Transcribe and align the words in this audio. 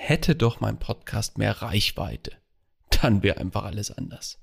hätte 0.00 0.34
doch 0.34 0.60
mein 0.60 0.78
Podcast 0.78 1.36
mehr 1.36 1.60
Reichweite. 1.60 2.32
Dann 3.02 3.22
wäre 3.22 3.38
einfach 3.38 3.64
alles 3.64 3.90
anders. 3.90 4.38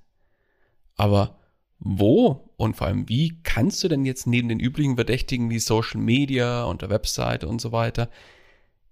Aber 0.95 1.39
wo 1.79 2.53
und 2.57 2.75
vor 2.75 2.87
allem 2.87 3.09
wie 3.09 3.41
kannst 3.41 3.83
du 3.83 3.87
denn 3.87 4.05
jetzt 4.05 4.27
neben 4.27 4.49
den 4.49 4.59
üblichen 4.59 4.95
Verdächtigen 4.95 5.49
wie 5.49 5.59
Social 5.59 5.99
Media 5.99 6.63
und 6.63 6.83
der 6.83 6.89
Webseite 6.89 7.47
und 7.47 7.59
so 7.59 7.71
weiter 7.71 8.09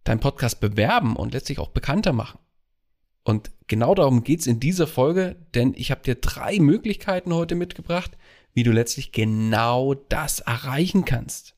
deinen 0.03 0.19
Podcast 0.19 0.59
bewerben 0.59 1.16
und 1.16 1.33
letztlich 1.33 1.59
auch 1.59 1.69
bekannter 1.69 2.13
machen? 2.13 2.39
Und 3.23 3.52
genau 3.67 3.95
darum 3.95 4.23
geht's 4.23 4.47
in 4.47 4.59
dieser 4.59 4.87
Folge, 4.87 5.36
denn 5.53 5.73
ich 5.76 5.92
habe 5.92 6.02
dir 6.02 6.15
drei 6.15 6.59
Möglichkeiten 6.59 7.33
heute 7.33 7.55
mitgebracht, 7.55 8.11
wie 8.53 8.64
du 8.64 8.71
letztlich 8.71 9.11
genau 9.11 9.93
das 9.93 10.39
erreichen 10.39 11.05
kannst. 11.05 11.55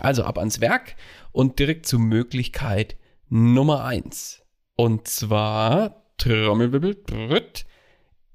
Also 0.00 0.24
ab 0.24 0.38
ans 0.38 0.60
Werk 0.60 0.96
und 1.32 1.58
direkt 1.58 1.86
zur 1.86 2.00
Möglichkeit 2.00 2.96
Nummer 3.28 3.84
eins 3.84 4.42
Und 4.76 5.08
zwar, 5.08 6.04
Trommelwirbel, 6.18 7.02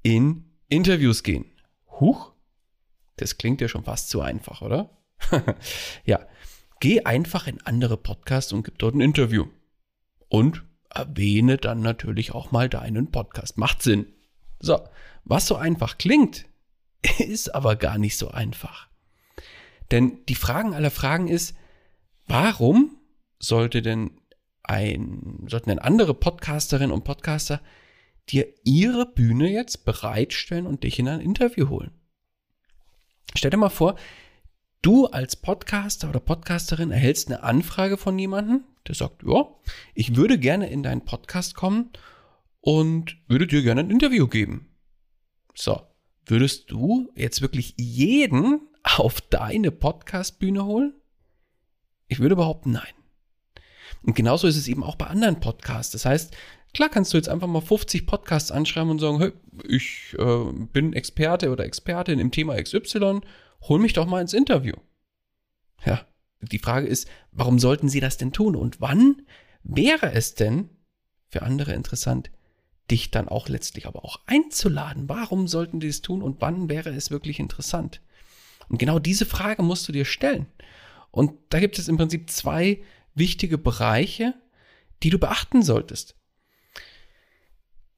in 0.02 0.44
Interviews 0.68 1.22
gehen. 1.22 1.46
Huch, 2.00 2.32
das 3.16 3.38
klingt 3.38 3.60
ja 3.60 3.68
schon 3.68 3.84
fast 3.84 4.08
zu 4.08 4.20
einfach, 4.20 4.62
oder? 4.62 4.90
ja, 6.04 6.20
geh 6.80 7.04
einfach 7.04 7.46
in 7.46 7.60
andere 7.62 7.96
Podcasts 7.96 8.52
und 8.52 8.64
gib 8.64 8.78
dort 8.78 8.94
ein 8.94 9.00
Interview. 9.00 9.46
Und 10.28 10.64
erwähne 10.88 11.56
dann 11.56 11.80
natürlich 11.80 12.32
auch 12.32 12.50
mal 12.50 12.68
deinen 12.68 13.10
Podcast. 13.10 13.58
Macht 13.58 13.82
Sinn. 13.82 14.12
So, 14.58 14.80
was 15.24 15.46
so 15.46 15.56
einfach 15.56 15.98
klingt, 15.98 16.46
ist 17.18 17.54
aber 17.54 17.76
gar 17.76 17.98
nicht 17.98 18.16
so 18.16 18.30
einfach. 18.30 18.88
Denn 19.90 20.24
die 20.26 20.34
Fragen 20.34 20.74
aller 20.74 20.90
Fragen 20.90 21.28
ist, 21.28 21.56
warum 22.26 22.96
sollte 23.38 23.82
denn 23.82 24.20
ein, 24.70 25.44
sollten 25.48 25.68
denn 25.68 25.80
andere 25.80 26.14
Podcasterinnen 26.14 26.92
und 26.92 27.02
Podcaster 27.04 27.60
dir 28.28 28.46
ihre 28.64 29.04
Bühne 29.04 29.50
jetzt 29.50 29.84
bereitstellen 29.84 30.66
und 30.66 30.84
dich 30.84 30.98
in 31.00 31.08
ein 31.08 31.20
Interview 31.20 31.68
holen. 31.68 31.90
Stell 33.34 33.50
dir 33.50 33.56
mal 33.56 33.68
vor, 33.68 33.96
du 34.82 35.06
als 35.06 35.34
Podcaster 35.34 36.08
oder 36.08 36.20
Podcasterin 36.20 36.92
erhältst 36.92 37.28
eine 37.28 37.42
Anfrage 37.42 37.96
von 37.96 38.16
jemandem, 38.18 38.64
der 38.86 38.94
sagt, 38.94 39.24
ja, 39.24 39.44
ich 39.94 40.14
würde 40.14 40.38
gerne 40.38 40.70
in 40.70 40.84
deinen 40.84 41.04
Podcast 41.04 41.56
kommen 41.56 41.90
und 42.60 43.16
würde 43.26 43.48
dir 43.48 43.62
gerne 43.62 43.80
ein 43.80 43.90
Interview 43.90 44.28
geben. 44.28 44.68
So, 45.54 45.80
würdest 46.26 46.70
du 46.70 47.10
jetzt 47.16 47.42
wirklich 47.42 47.74
jeden 47.76 48.68
auf 48.84 49.20
deine 49.20 49.72
Podcastbühne 49.72 50.64
holen? 50.64 50.94
Ich 52.06 52.20
würde 52.20 52.36
behaupten, 52.36 52.70
nein. 52.70 52.99
Und 54.02 54.14
genauso 54.14 54.46
ist 54.46 54.56
es 54.56 54.68
eben 54.68 54.82
auch 54.82 54.96
bei 54.96 55.06
anderen 55.06 55.40
Podcasts. 55.40 55.92
Das 55.92 56.04
heißt, 56.04 56.34
klar 56.74 56.88
kannst 56.88 57.12
du 57.12 57.16
jetzt 57.16 57.28
einfach 57.28 57.46
mal 57.46 57.60
50 57.60 58.06
Podcasts 58.06 58.50
anschreiben 58.50 58.90
und 58.90 58.98
sagen, 58.98 59.18
hey, 59.18 59.32
ich 59.68 60.16
äh, 60.18 60.52
bin 60.72 60.92
Experte 60.92 61.50
oder 61.50 61.64
Expertin 61.64 62.18
im 62.18 62.30
Thema 62.30 62.60
XY, 62.60 63.20
hol 63.62 63.78
mich 63.78 63.92
doch 63.92 64.06
mal 64.06 64.20
ins 64.20 64.34
Interview. 64.34 64.74
Ja, 65.84 66.06
die 66.40 66.58
Frage 66.58 66.86
ist, 66.86 67.08
warum 67.32 67.58
sollten 67.58 67.88
sie 67.88 68.00
das 68.00 68.16
denn 68.16 68.32
tun? 68.32 68.56
Und 68.56 68.80
wann 68.80 69.22
wäre 69.62 70.12
es 70.12 70.34
denn 70.34 70.70
für 71.28 71.42
andere 71.42 71.74
interessant, 71.74 72.30
dich 72.90 73.10
dann 73.10 73.28
auch 73.28 73.48
letztlich 73.48 73.86
aber 73.86 74.04
auch 74.04 74.20
einzuladen? 74.26 75.08
Warum 75.08 75.48
sollten 75.48 75.80
die 75.80 75.88
es 75.88 76.02
tun 76.02 76.22
und 76.22 76.40
wann 76.40 76.68
wäre 76.68 76.90
es 76.90 77.10
wirklich 77.10 77.38
interessant? 77.38 78.00
Und 78.68 78.78
genau 78.78 78.98
diese 78.98 79.26
Frage 79.26 79.62
musst 79.62 79.88
du 79.88 79.92
dir 79.92 80.04
stellen. 80.04 80.46
Und 81.10 81.32
da 81.50 81.58
gibt 81.58 81.78
es 81.78 81.88
im 81.88 81.96
Prinzip 81.96 82.30
zwei 82.30 82.82
wichtige 83.14 83.58
Bereiche, 83.58 84.34
die 85.02 85.10
du 85.10 85.18
beachten 85.18 85.62
solltest. 85.62 86.16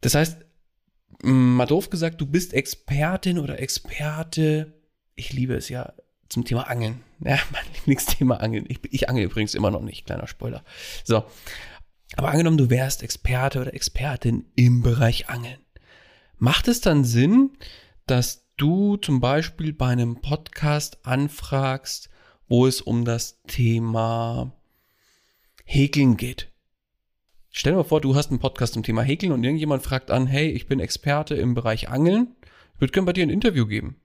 Das 0.00 0.14
heißt, 0.14 0.44
mal 1.22 1.66
doof 1.66 1.90
gesagt, 1.90 2.20
du 2.20 2.26
bist 2.26 2.52
Expertin 2.52 3.38
oder 3.38 3.60
Experte. 3.60 4.80
Ich 5.14 5.32
liebe 5.32 5.54
es 5.54 5.68
ja 5.68 5.94
zum 6.28 6.44
Thema 6.44 6.68
Angeln. 6.68 7.02
Ja, 7.24 7.38
mein 7.52 7.62
Lieblingsthema 7.74 8.38
Angeln. 8.38 8.64
Ich, 8.66 8.80
ich 8.90 9.08
angel 9.08 9.26
übrigens 9.26 9.54
immer 9.54 9.70
noch 9.70 9.82
nicht, 9.82 10.06
kleiner 10.06 10.26
Spoiler. 10.26 10.64
So. 11.04 11.24
Aber 12.16 12.30
angenommen, 12.30 12.58
du 12.58 12.68
wärst 12.68 13.04
Experte 13.04 13.60
oder 13.60 13.74
Expertin 13.74 14.46
im 14.56 14.82
Bereich 14.82 15.28
Angeln. 15.28 15.60
Macht 16.36 16.66
es 16.66 16.80
dann 16.80 17.04
Sinn, 17.04 17.50
dass 18.06 18.48
du 18.56 18.96
zum 18.96 19.20
Beispiel 19.20 19.72
bei 19.72 19.86
einem 19.86 20.20
Podcast 20.20 21.06
anfragst, 21.06 22.10
wo 22.48 22.66
es 22.66 22.80
um 22.80 23.04
das 23.04 23.40
Thema 23.44 24.52
Häkeln 25.72 26.18
geht. 26.18 26.52
Stell 27.48 27.72
dir 27.72 27.78
mal 27.78 27.84
vor, 27.84 28.02
du 28.02 28.14
hast 28.14 28.28
einen 28.28 28.40
Podcast 28.40 28.74
zum 28.74 28.82
Thema 28.82 29.00
Häkeln 29.00 29.32
und 29.32 29.42
irgendjemand 29.42 29.82
fragt 29.82 30.10
an, 30.10 30.26
hey, 30.26 30.50
ich 30.50 30.66
bin 30.66 30.80
Experte 30.80 31.34
im 31.34 31.54
Bereich 31.54 31.88
Angeln, 31.88 32.36
ich 32.74 32.80
würde 32.82 32.92
gerne 32.92 33.06
bei 33.06 33.14
dir 33.14 33.24
ein 33.24 33.30
Interview 33.30 33.64
geben. 33.64 33.96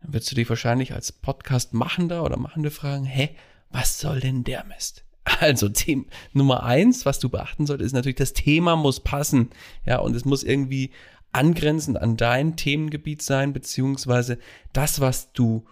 Dann 0.00 0.14
würdest 0.14 0.30
du 0.30 0.36
dich 0.36 0.48
wahrscheinlich 0.48 0.92
als 0.94 1.10
Podcast-Machender 1.10 2.22
oder 2.22 2.36
Machende 2.36 2.70
fragen, 2.70 3.06
hä, 3.06 3.30
was 3.70 3.98
soll 3.98 4.20
denn 4.20 4.44
der 4.44 4.64
Mist? 4.66 5.04
Also 5.40 5.68
Thema 5.68 6.04
Nummer 6.32 6.62
eins, 6.62 7.04
was 7.04 7.18
du 7.18 7.28
beachten 7.28 7.66
solltest, 7.66 7.86
ist 7.86 7.94
natürlich, 7.94 8.14
das 8.14 8.32
Thema 8.32 8.76
muss 8.76 9.00
passen. 9.00 9.50
Ja, 9.84 9.98
und 9.98 10.14
es 10.14 10.24
muss 10.24 10.44
irgendwie 10.44 10.92
angrenzend 11.32 11.96
an 12.00 12.16
dein 12.16 12.54
Themengebiet 12.54 13.20
sein, 13.20 13.52
beziehungsweise 13.52 14.38
das, 14.72 15.00
was 15.00 15.32
du 15.32 15.64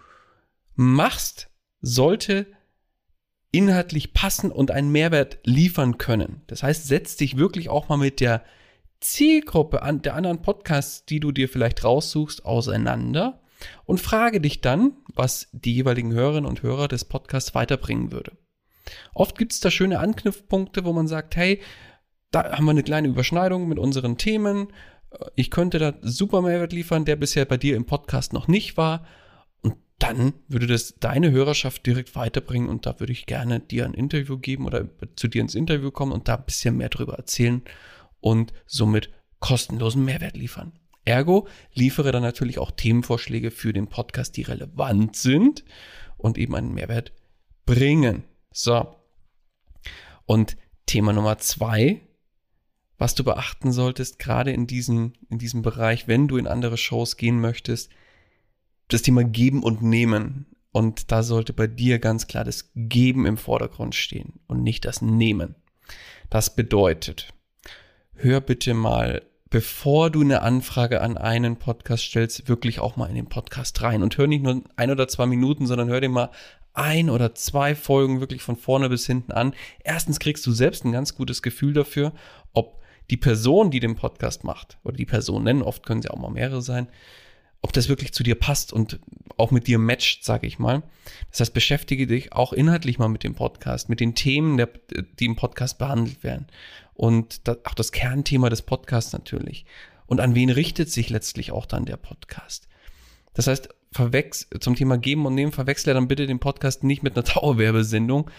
machst, 0.75 1.49
sollte 1.79 2.47
inhaltlich 3.53 4.13
passen 4.13 4.51
und 4.51 4.71
einen 4.71 4.91
Mehrwert 4.91 5.37
liefern 5.45 5.97
können. 5.97 6.41
Das 6.47 6.63
heißt, 6.63 6.87
setz 6.87 7.15
dich 7.15 7.37
wirklich 7.37 7.69
auch 7.69 7.87
mal 7.87 7.97
mit 7.97 8.19
der 8.19 8.43
Zielgruppe 8.99 9.83
an 9.83 10.01
der 10.01 10.15
anderen 10.15 10.41
Podcasts, 10.41 11.05
die 11.05 11.19
du 11.19 11.31
dir 11.31 11.47
vielleicht 11.47 11.83
raussuchst, 11.83 12.45
auseinander 12.45 13.41
und 13.85 14.01
frage 14.01 14.41
dich 14.41 14.61
dann, 14.61 14.93
was 15.13 15.49
die 15.51 15.75
jeweiligen 15.75 16.13
Hörerinnen 16.13 16.49
und 16.49 16.63
Hörer 16.63 16.87
des 16.87 17.05
Podcasts 17.05 17.53
weiterbringen 17.53 18.11
würde. 18.11 18.31
Oft 19.13 19.37
gibt 19.37 19.53
es 19.53 19.59
da 19.59 19.69
schöne 19.69 19.99
Anknüpfpunkte, 19.99 20.83
wo 20.83 20.91
man 20.91 21.07
sagt, 21.07 21.35
hey, 21.35 21.61
da 22.31 22.53
haben 22.53 22.65
wir 22.65 22.71
eine 22.71 22.83
kleine 22.83 23.07
Überschneidung 23.07 23.67
mit 23.67 23.77
unseren 23.77 24.17
Themen. 24.17 24.69
Ich 25.35 25.51
könnte 25.51 25.77
da 25.77 25.93
super 26.01 26.41
Mehrwert 26.41 26.73
liefern, 26.73 27.05
der 27.05 27.17
bisher 27.17 27.45
bei 27.45 27.57
dir 27.57 27.75
im 27.75 27.85
Podcast 27.85 28.33
noch 28.33 28.47
nicht 28.47 28.77
war. 28.77 29.05
Dann 29.99 30.33
würde 30.47 30.67
das 30.67 30.95
deine 30.99 31.31
Hörerschaft 31.31 31.85
direkt 31.85 32.15
weiterbringen 32.15 32.69
und 32.69 32.85
da 32.85 32.99
würde 32.99 33.13
ich 33.13 33.25
gerne 33.25 33.59
dir 33.59 33.85
ein 33.85 33.93
Interview 33.93 34.37
geben 34.37 34.65
oder 34.65 34.87
zu 35.15 35.27
dir 35.27 35.41
ins 35.41 35.55
Interview 35.55 35.91
kommen 35.91 36.11
und 36.11 36.27
da 36.27 36.35
ein 36.35 36.45
bisschen 36.45 36.77
mehr 36.77 36.89
drüber 36.89 37.13
erzählen 37.15 37.61
und 38.19 38.53
somit 38.65 39.09
kostenlosen 39.39 40.03
Mehrwert 40.03 40.35
liefern. 40.35 40.73
Ergo 41.05 41.47
liefere 41.73 42.11
dann 42.11 42.23
natürlich 42.23 42.59
auch 42.59 42.71
Themenvorschläge 42.71 43.51
für 43.51 43.73
den 43.73 43.87
Podcast, 43.87 44.37
die 44.37 44.43
relevant 44.43 45.15
sind 45.15 45.63
und 46.17 46.37
eben 46.37 46.55
einen 46.55 46.73
Mehrwert 46.73 47.11
bringen. 47.65 48.23
So. 48.51 48.95
Und 50.25 50.55
Thema 50.85 51.11
Nummer 51.13 51.37
zwei, 51.37 52.01
was 52.97 53.15
du 53.15 53.23
beachten 53.23 53.71
solltest, 53.71 54.19
gerade 54.19 54.51
in 54.51 54.67
diesem, 54.67 55.13
in 55.29 55.39
diesem 55.39 55.61
Bereich, 55.61 56.07
wenn 56.07 56.27
du 56.27 56.37
in 56.37 56.47
andere 56.47 56.77
Shows 56.77 57.17
gehen 57.17 57.41
möchtest, 57.41 57.89
das 58.87 59.01
Thema 59.01 59.23
Geben 59.23 59.63
und 59.63 59.81
Nehmen. 59.81 60.45
Und 60.71 61.11
da 61.11 61.23
sollte 61.23 61.53
bei 61.53 61.67
dir 61.67 61.99
ganz 61.99 62.27
klar 62.27 62.43
das 62.43 62.71
Geben 62.75 63.25
im 63.25 63.37
Vordergrund 63.37 63.95
stehen 63.95 64.39
und 64.47 64.63
nicht 64.63 64.85
das 64.85 65.01
Nehmen. 65.01 65.55
Das 66.29 66.55
bedeutet, 66.55 67.33
hör 68.15 68.41
bitte 68.41 68.73
mal 68.73 69.21
bevor 69.53 70.09
du 70.09 70.21
eine 70.21 70.41
Anfrage 70.41 70.99
an 71.01 71.15
einen 71.15 71.57
Podcast 71.57 72.05
stellst, 72.05 72.49
wirklich 72.49 72.79
auch 72.79 72.95
mal 72.95 73.05
in 73.05 73.13
den 73.13 73.29
Podcast 73.29 73.79
rein 73.83 74.01
und 74.01 74.17
hör 74.17 74.25
nicht 74.25 74.41
nur 74.41 74.63
ein 74.77 74.89
oder 74.89 75.07
zwei 75.07 75.27
Minuten, 75.27 75.67
sondern 75.67 75.89
hör 75.89 76.01
dir 76.01 76.09
mal 76.09 76.31
ein 76.73 77.11
oder 77.11 77.35
zwei 77.35 77.75
Folgen 77.75 78.19
wirklich 78.19 78.41
von 78.41 78.55
vorne 78.55 78.89
bis 78.89 79.05
hinten 79.05 79.31
an. 79.31 79.53
Erstens 79.83 80.19
kriegst 80.19 80.43
du 80.47 80.51
selbst 80.51 80.83
ein 80.85 80.91
ganz 80.91 81.13
gutes 81.13 81.43
Gefühl 81.43 81.73
dafür, 81.73 82.13
ob 82.53 82.81
die 83.11 83.17
Person, 83.17 83.69
die 83.69 83.79
den 83.79 83.95
Podcast 83.95 84.43
macht, 84.43 84.79
oder 84.83 84.97
die 84.97 85.05
Personen, 85.05 85.61
oft 85.61 85.85
können 85.85 86.01
sie 86.01 86.09
auch 86.09 86.17
mal 86.17 86.31
mehrere 86.31 86.63
sein, 86.63 86.87
ob 87.63 87.73
das 87.73 87.89
wirklich 87.89 88.13
zu 88.13 88.23
dir 88.23 88.35
passt 88.35 88.71
und 88.71 88.99
auch 89.37 89.49
mit 89.49 89.67
dir 89.67 89.79
matcht, 89.79 90.23
sage 90.23 90.45
ich 90.45 90.59
mal. 90.59 90.83
Das 91.31 91.39
heißt, 91.39 91.53
beschäftige 91.53 92.05
dich 92.05 92.33
auch 92.33 92.53
inhaltlich 92.53 92.99
mal 92.99 93.07
mit 93.07 93.23
dem 93.23 93.33
Podcast, 93.33 93.89
mit 93.89 93.99
den 93.99 94.13
Themen, 94.13 94.57
der, 94.57 94.69
die 95.19 95.25
im 95.25 95.35
Podcast 95.35 95.79
behandelt 95.79 96.23
werden. 96.23 96.47
Und 96.93 97.47
das, 97.47 97.57
auch 97.63 97.73
das 97.73 97.91
Kernthema 97.91 98.49
des 98.49 98.61
Podcasts 98.61 99.13
natürlich. 99.13 99.65
Und 100.05 100.19
an 100.19 100.35
wen 100.35 100.49
richtet 100.49 100.91
sich 100.91 101.09
letztlich 101.09 101.51
auch 101.51 101.65
dann 101.65 101.85
der 101.85 101.97
Podcast? 101.97 102.67
Das 103.33 103.47
heißt, 103.47 103.69
verwechsel, 103.93 104.59
zum 104.59 104.75
Thema 104.75 104.97
Geben 104.97 105.25
und 105.25 105.33
Nehmen, 105.33 105.53
verwechsle 105.53 105.93
dann 105.93 106.09
bitte 106.09 106.27
den 106.27 106.39
Podcast 106.39 106.83
nicht 106.83 107.01
mit 107.01 107.15
einer 107.15 107.23
Dauerwerbesendung. 107.33 108.29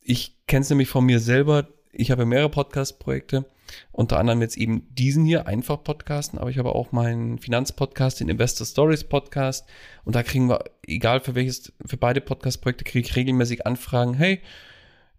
Ich 0.00 0.36
kenne 0.48 0.62
es 0.62 0.70
nämlich 0.70 0.88
von 0.88 1.06
mir 1.06 1.20
selber. 1.20 1.68
Ich 1.92 2.10
habe 2.10 2.24
mehrere 2.24 2.48
Podcast-Projekte 2.48 3.44
unter 3.90 4.18
anderem 4.18 4.40
jetzt 4.40 4.56
eben 4.56 4.86
diesen 4.94 5.24
hier, 5.24 5.46
einfach 5.46 5.82
Podcasten, 5.82 6.38
aber 6.38 6.50
ich 6.50 6.58
habe 6.58 6.74
auch 6.74 6.92
meinen 6.92 7.38
Finanzpodcast, 7.38 8.20
den 8.20 8.28
Investor 8.28 8.66
Stories 8.66 9.04
Podcast. 9.04 9.68
Und 10.04 10.14
da 10.14 10.22
kriegen 10.22 10.48
wir, 10.48 10.64
egal 10.86 11.20
für 11.20 11.34
welches, 11.34 11.72
für 11.84 11.96
beide 11.96 12.20
Podcast-Projekte, 12.20 12.84
kriege 12.84 13.06
ich 13.06 13.16
regelmäßig 13.16 13.66
Anfragen. 13.66 14.14
Hey, 14.14 14.40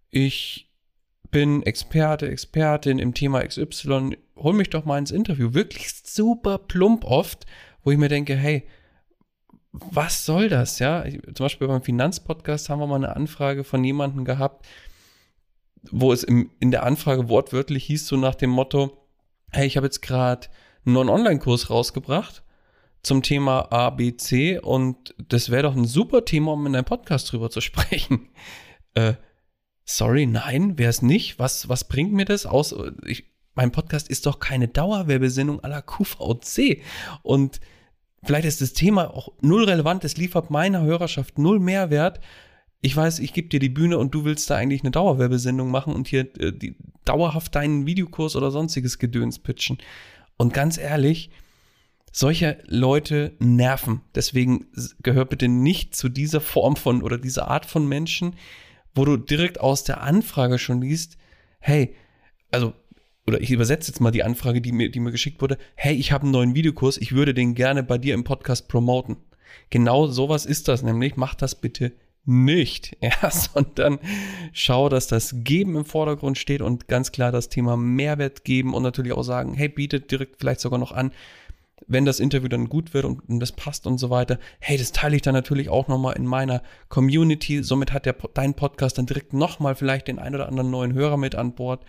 ich 0.09 0.71
bin 1.31 1.63
Experte, 1.63 2.27
Expertin 2.27 2.99
im 2.99 3.13
Thema 3.13 3.45
XY, 3.45 4.17
hol 4.35 4.53
mich 4.53 4.69
doch 4.69 4.85
mal 4.85 4.97
ins 4.97 5.11
Interview. 5.11 5.53
Wirklich 5.53 5.93
super 6.03 6.57
plump 6.57 7.05
oft, 7.05 7.45
wo 7.83 7.91
ich 7.91 7.97
mir 7.97 8.09
denke, 8.09 8.35
hey, 8.35 8.67
was 9.71 10.25
soll 10.25 10.49
das, 10.49 10.77
ja? 10.77 11.03
Zum 11.33 11.45
Beispiel 11.45 11.67
beim 11.67 11.81
Finanzpodcast 11.81 12.69
haben 12.69 12.79
wir 12.79 12.87
mal 12.87 12.95
eine 12.95 13.15
Anfrage 13.15 13.63
von 13.63 13.83
jemandem 13.83 14.23
gehabt, 14.23 14.67
wo 15.91 16.13
es 16.13 16.23
im, 16.23 16.49
in 16.59 16.71
der 16.71 16.83
Anfrage 16.83 17.29
wortwörtlich 17.29 17.85
hieß, 17.85 18.07
so 18.07 18.17
nach 18.17 18.35
dem 18.35 18.49
Motto, 18.49 19.05
hey, 19.51 19.67
ich 19.67 19.77
habe 19.77 19.87
jetzt 19.87 20.01
gerade 20.01 20.47
einen 20.85 20.93
neuen 20.93 21.09
Online-Kurs 21.09 21.69
rausgebracht 21.69 22.43
zum 23.03 23.21
Thema 23.21 23.71
ABC 23.71 24.59
und 24.59 25.13
das 25.17 25.49
wäre 25.49 25.63
doch 25.63 25.75
ein 25.75 25.85
super 25.85 26.25
Thema, 26.25 26.53
um 26.53 26.65
in 26.65 26.75
einem 26.75 26.85
Podcast 26.85 27.31
drüber 27.31 27.49
zu 27.49 27.61
sprechen. 27.61 28.29
Äh, 28.93 29.13
sorry, 29.85 30.25
nein, 30.25 30.77
wäre 30.77 30.89
es 30.89 31.01
nicht. 31.01 31.39
Was, 31.39 31.67
was 31.69 31.87
bringt 31.87 32.13
mir 32.13 32.25
das 32.25 32.45
aus? 32.45 32.73
Ich, 33.05 33.25
mein 33.55 33.71
Podcast 33.71 34.09
ist 34.09 34.25
doch 34.25 34.39
keine 34.39 34.67
Dauerwerbesendung 34.67 35.59
aller 35.59 35.81
QVC. 35.81 36.81
Und 37.21 37.59
vielleicht 38.23 38.45
ist 38.45 38.61
das 38.61 38.73
Thema 38.73 39.13
auch 39.13 39.33
null 39.41 39.65
relevant. 39.65 40.03
Es 40.05 40.17
liefert 40.17 40.49
meiner 40.49 40.81
Hörerschaft 40.81 41.37
null 41.37 41.59
Mehrwert 41.59 42.19
ich 42.83 42.97
weiß, 42.97 43.19
ich 43.19 43.31
gebe 43.31 43.47
dir 43.47 43.61
die 43.61 43.69
Bühne 43.69 43.97
und 43.97 44.13
du 44.13 44.25
willst 44.25 44.49
da 44.49 44.57
eigentlich 44.57 44.81
eine 44.83 44.91
Dauerwerbesendung 44.91 45.71
machen 45.71 45.95
und 45.95 46.09
hier 46.09 46.27
äh, 46.39 46.51
die, 46.51 46.75
dauerhaft 47.05 47.55
deinen 47.55 47.85
Videokurs 47.85 48.35
oder 48.35 48.51
sonstiges 48.51 48.99
Gedöns 48.99 49.39
pitchen. 49.39 49.77
Und 50.35 50.53
ganz 50.53 50.77
ehrlich, 50.77 51.29
solche 52.11 52.57
Leute 52.65 53.35
nerven. 53.39 54.01
Deswegen 54.13 54.67
gehört 55.01 55.29
bitte 55.29 55.47
nicht 55.47 55.95
zu 55.95 56.09
dieser 56.09 56.41
Form 56.41 56.75
von 56.75 57.01
oder 57.01 57.17
dieser 57.17 57.47
Art 57.47 57.65
von 57.65 57.87
Menschen, 57.87 58.35
wo 58.93 59.05
du 59.05 59.15
direkt 59.15 59.61
aus 59.61 59.85
der 59.85 60.01
Anfrage 60.01 60.59
schon 60.59 60.81
liest, 60.81 61.17
hey, 61.59 61.95
also, 62.51 62.73
oder 63.25 63.39
ich 63.39 63.51
übersetze 63.51 63.91
jetzt 63.91 64.01
mal 64.01 64.11
die 64.11 64.25
Anfrage, 64.25 64.59
die 64.59 64.73
mir, 64.73 64.91
die 64.91 64.99
mir 64.99 65.11
geschickt 65.11 65.41
wurde, 65.41 65.57
hey, 65.75 65.95
ich 65.95 66.11
habe 66.11 66.23
einen 66.23 66.33
neuen 66.33 66.53
Videokurs, 66.53 66.97
ich 66.97 67.13
würde 67.13 67.33
den 67.33 67.55
gerne 67.55 67.81
bei 67.81 67.97
dir 67.97 68.13
im 68.13 68.25
Podcast 68.25 68.67
promoten. 68.67 69.15
Genau 69.69 70.07
sowas 70.07 70.45
ist 70.45 70.67
das 70.67 70.83
nämlich, 70.83 71.15
mach 71.15 71.33
das 71.33 71.55
bitte 71.55 71.93
nicht, 72.25 72.97
ja, 73.01 73.29
sondern 73.29 73.99
schau, 74.51 74.89
dass 74.89 75.07
das 75.07 75.35
Geben 75.39 75.75
im 75.75 75.85
Vordergrund 75.85 76.37
steht 76.37 76.61
und 76.61 76.87
ganz 76.87 77.11
klar 77.11 77.31
das 77.31 77.49
Thema 77.49 77.77
Mehrwert 77.77 78.43
geben 78.43 78.73
und 78.73 78.83
natürlich 78.83 79.13
auch 79.13 79.23
sagen, 79.23 79.53
hey, 79.53 79.69
bietet 79.69 80.11
direkt 80.11 80.37
vielleicht 80.39 80.61
sogar 80.61 80.79
noch 80.79 80.91
an, 80.91 81.11
wenn 81.87 82.05
das 82.05 82.19
Interview 82.19 82.47
dann 82.47 82.69
gut 82.69 82.93
wird 82.93 83.05
und, 83.05 83.27
und 83.27 83.39
das 83.39 83.51
passt 83.51 83.87
und 83.87 83.97
so 83.97 84.09
weiter, 84.09 84.39
hey, 84.59 84.77
das 84.77 84.91
teile 84.91 85.15
ich 85.15 85.21
dann 85.21 85.33
natürlich 85.33 85.69
auch 85.69 85.87
nochmal 85.87 86.15
in 86.15 86.25
meiner 86.25 86.61
Community. 86.89 87.61
Somit 87.61 87.91
hat 87.91 88.05
der, 88.05 88.15
dein 88.33 88.53
Podcast 88.53 88.97
dann 88.97 89.05
direkt 89.05 89.33
nochmal 89.33 89.75
vielleicht 89.75 90.07
den 90.07 90.19
ein 90.19 90.33
oder 90.33 90.47
anderen 90.47 90.71
neuen 90.71 90.93
Hörer 90.93 91.17
mit 91.17 91.35
an 91.35 91.55
Bord. 91.55 91.83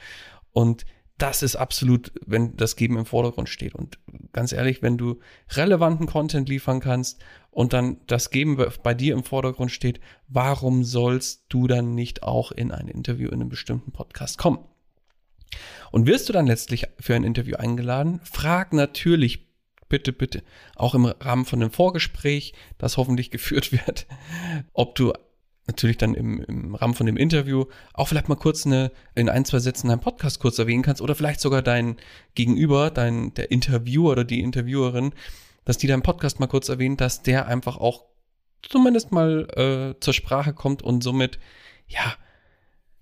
Und 0.52 0.84
das 1.18 1.42
ist 1.42 1.56
absolut, 1.56 2.12
wenn 2.26 2.56
das 2.56 2.76
Geben 2.76 2.98
im 2.98 3.06
Vordergrund 3.06 3.48
steht. 3.48 3.74
Und 3.74 3.98
ganz 4.32 4.52
ehrlich, 4.52 4.82
wenn 4.82 4.98
du 4.98 5.20
relevanten 5.50 6.06
Content 6.06 6.48
liefern 6.48 6.80
kannst 6.80 7.22
und 7.50 7.72
dann 7.72 7.98
das 8.06 8.30
Geben 8.30 8.58
bei 8.82 8.94
dir 8.94 9.14
im 9.14 9.22
Vordergrund 9.22 9.70
steht, 9.70 10.00
warum 10.26 10.82
sollst 10.82 11.44
du 11.48 11.68
dann 11.68 11.94
nicht 11.94 12.24
auch 12.24 12.50
in 12.50 12.72
ein 12.72 12.88
Interview 12.88 13.28
in 13.28 13.34
einem 13.40 13.48
bestimmten 13.48 13.92
Podcast 13.92 14.38
kommen? 14.38 14.58
Und 15.92 16.06
wirst 16.06 16.28
du 16.28 16.32
dann 16.32 16.48
letztlich 16.48 16.88
für 16.98 17.14
ein 17.14 17.22
Interview 17.22 17.56
eingeladen, 17.56 18.20
frag 18.24 18.72
natürlich 18.72 19.46
bitte, 19.88 20.12
bitte, 20.12 20.42
auch 20.74 20.96
im 20.96 21.04
Rahmen 21.04 21.44
von 21.44 21.62
einem 21.62 21.70
Vorgespräch, 21.70 22.54
das 22.78 22.96
hoffentlich 22.96 23.30
geführt 23.30 23.70
wird, 23.70 24.08
ob 24.72 24.96
du 24.96 25.12
natürlich 25.66 25.96
dann 25.96 26.14
im, 26.14 26.40
im 26.40 26.74
Rahmen 26.74 26.94
von 26.94 27.06
dem 27.06 27.16
Interview 27.16 27.64
auch 27.92 28.08
vielleicht 28.08 28.28
mal 28.28 28.34
kurz 28.36 28.66
eine, 28.66 28.92
in 29.14 29.28
ein, 29.28 29.44
zwei 29.44 29.58
Sätzen 29.58 29.88
deinen 29.88 30.00
Podcast 30.00 30.40
kurz 30.40 30.58
erwähnen 30.58 30.82
kannst 30.82 31.00
oder 31.00 31.14
vielleicht 31.14 31.40
sogar 31.40 31.62
dein 31.62 31.96
Gegenüber, 32.34 32.90
dein, 32.90 33.32
der 33.34 33.50
Interviewer 33.50 34.12
oder 34.12 34.24
die 34.24 34.40
Interviewerin 34.40 35.14
dass 35.64 35.78
die 35.78 35.86
deinen 35.86 36.02
Podcast 36.02 36.40
mal 36.40 36.46
kurz 36.46 36.68
erwähnt, 36.68 37.00
dass 37.00 37.22
der 37.22 37.46
einfach 37.46 37.76
auch 37.76 38.04
zumindest 38.62 39.12
mal 39.12 39.48
äh, 39.56 40.00
zur 40.00 40.14
Sprache 40.14 40.54
kommt 40.54 40.82
und 40.82 41.02
somit, 41.02 41.38
ja, 41.86 42.14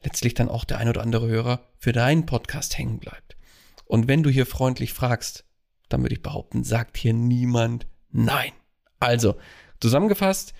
letztlich 0.02 0.34
dann 0.34 0.48
auch 0.48 0.64
der 0.64 0.78
ein 0.78 0.88
oder 0.88 1.02
andere 1.02 1.28
Hörer 1.28 1.68
für 1.78 1.92
deinen 1.92 2.26
Podcast 2.26 2.76
hängen 2.78 2.98
bleibt. 2.98 3.36
Und 3.84 4.08
wenn 4.08 4.22
du 4.22 4.30
hier 4.30 4.46
freundlich 4.46 4.92
fragst, 4.92 5.44
dann 5.88 6.02
würde 6.02 6.14
ich 6.14 6.22
behaupten, 6.22 6.64
sagt 6.64 6.96
hier 6.96 7.12
niemand 7.12 7.86
nein. 8.10 8.52
Also, 8.98 9.36
zusammengefasst, 9.80 10.54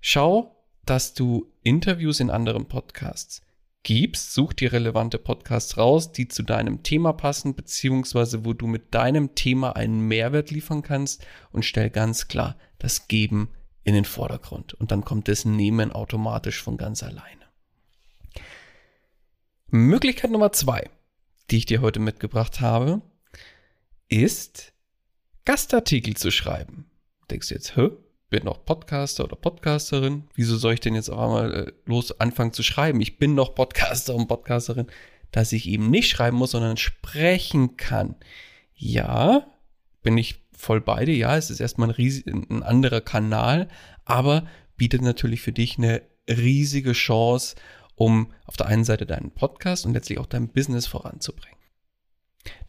schau, 0.00 0.55
dass 0.86 1.14
du 1.14 1.52
Interviews 1.62 2.20
in 2.20 2.30
anderen 2.30 2.66
Podcasts 2.66 3.42
gibst, 3.82 4.32
such 4.32 4.52
dir 4.54 4.72
relevante 4.72 5.18
Podcasts 5.18 5.76
raus, 5.76 6.10
die 6.10 6.26
zu 6.26 6.42
deinem 6.42 6.82
Thema 6.82 7.12
passen, 7.12 7.54
beziehungsweise 7.54 8.44
wo 8.44 8.52
du 8.52 8.66
mit 8.66 8.94
deinem 8.94 9.34
Thema 9.34 9.76
einen 9.76 10.00
Mehrwert 10.00 10.50
liefern 10.50 10.82
kannst 10.82 11.24
und 11.52 11.64
stell 11.64 11.90
ganz 11.90 12.26
klar 12.26 12.56
das 12.78 13.06
Geben 13.06 13.50
in 13.84 13.94
den 13.94 14.04
Vordergrund. 14.04 14.74
Und 14.74 14.90
dann 14.90 15.04
kommt 15.04 15.28
das 15.28 15.44
Nehmen 15.44 15.92
automatisch 15.92 16.62
von 16.62 16.76
ganz 16.76 17.02
alleine. 17.04 17.46
Möglichkeit 19.68 20.30
Nummer 20.30 20.52
zwei, 20.52 20.90
die 21.50 21.58
ich 21.58 21.66
dir 21.66 21.80
heute 21.80 22.00
mitgebracht 22.00 22.60
habe, 22.60 23.02
ist 24.08 24.72
Gastartikel 25.44 26.16
zu 26.16 26.32
schreiben. 26.32 26.90
Denkst 27.30 27.48
du 27.48 27.54
jetzt, 27.54 27.76
hä? 27.76 27.90
Bin 28.28 28.44
noch 28.44 28.64
Podcaster 28.64 29.24
oder 29.24 29.36
Podcasterin. 29.36 30.24
Wieso 30.34 30.56
soll 30.56 30.74
ich 30.74 30.80
denn 30.80 30.94
jetzt 30.94 31.10
auf 31.10 31.18
einmal 31.18 31.54
äh, 31.54 31.72
los 31.84 32.18
anfangen 32.20 32.52
zu 32.52 32.62
schreiben? 32.62 33.00
Ich 33.00 33.18
bin 33.18 33.34
noch 33.34 33.54
Podcaster 33.54 34.14
und 34.14 34.26
Podcasterin, 34.26 34.86
dass 35.30 35.52
ich 35.52 35.68
eben 35.68 35.90
nicht 35.90 36.08
schreiben 36.08 36.36
muss, 36.36 36.52
sondern 36.52 36.76
sprechen 36.76 37.76
kann. 37.76 38.16
Ja, 38.74 39.46
bin 40.02 40.18
ich 40.18 40.42
voll 40.52 40.80
beide. 40.80 41.12
Ja, 41.12 41.36
es 41.36 41.50
ist 41.50 41.60
erstmal 41.60 41.88
ein, 41.88 41.94
riesig, 41.94 42.26
ein 42.26 42.62
anderer 42.62 43.00
Kanal, 43.00 43.68
aber 44.04 44.46
bietet 44.76 45.02
natürlich 45.02 45.40
für 45.40 45.52
dich 45.52 45.78
eine 45.78 46.02
riesige 46.28 46.92
Chance, 46.92 47.56
um 47.94 48.32
auf 48.44 48.56
der 48.56 48.66
einen 48.66 48.84
Seite 48.84 49.06
deinen 49.06 49.30
Podcast 49.30 49.86
und 49.86 49.94
letztlich 49.94 50.18
auch 50.18 50.26
dein 50.26 50.48
Business 50.48 50.86
voranzubringen. 50.86 51.55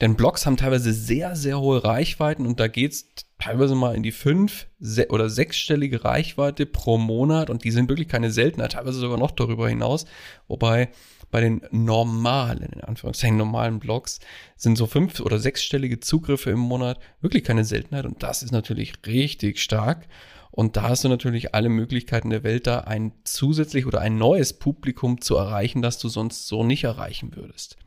Denn 0.02 0.16
Blogs 0.16 0.46
haben 0.46 0.58
teilweise 0.58 0.94
sehr, 0.94 1.36
sehr 1.36 1.60
hohe 1.60 1.84
Reichweiten 1.84 2.46
und 2.46 2.60
da 2.60 2.68
geht's 2.68 3.06
teilweise 3.40 3.76
mal 3.76 3.96
in 3.96 4.04
die 4.04 4.12
fünf 4.12 4.68
oder 5.10 5.30
sechsstellige 5.30 6.04
Reichweite 6.04 6.66
pro 6.66 6.98
Monat 6.98 7.50
und 7.50 7.64
die 7.64 7.72
sind 7.72 7.90
wirklich 7.90 8.08
keine 8.08 8.32
Seltenheit, 8.32 8.74
teilweise 8.74 9.00
sogar 9.00 9.18
noch 9.18 9.32
darüber 9.32 9.70
hinaus. 9.70 10.06
Wobei 10.48 10.90
bei 11.30 11.42
den 11.42 11.62
normalen, 11.72 12.70
in 12.74 12.82
Anführungszeichen 12.82 13.38
normalen 13.38 13.80
Blogs, 13.80 14.20
sind 14.56 14.78
so 14.78 14.88
fünf- 14.88 15.20
oder 15.20 15.40
sechsstellige 15.40 16.00
Zugriffe 16.00 16.52
im 16.52 16.60
Monat 16.60 17.00
wirklich 17.22 17.44
keine 17.44 17.66
Seltenheit 17.66 18.06
und 18.06 18.24
das 18.24 18.44
ist 18.44 18.52
natürlich 18.52 18.94
richtig 19.06 19.60
stark. 19.60 20.08
Und 20.52 20.76
da 20.76 20.84
hast 20.90 21.04
du 21.04 21.10
natürlich 21.10 21.54
alle 21.54 21.70
Möglichkeiten 21.70 22.32
der 22.32 22.44
Welt, 22.44 22.66
da 22.66 22.80
ein 22.80 23.12
zusätzlich 23.26 23.86
oder 23.86 24.02
ein 24.02 24.18
neues 24.18 24.54
Publikum 24.54 25.22
zu 25.22 25.36
erreichen, 25.36 25.84
das 25.84 26.00
du 26.00 26.10
sonst 26.10 26.48
so 26.48 26.64
nicht 26.64 26.84
erreichen 26.84 27.36
würdest. 27.36 27.78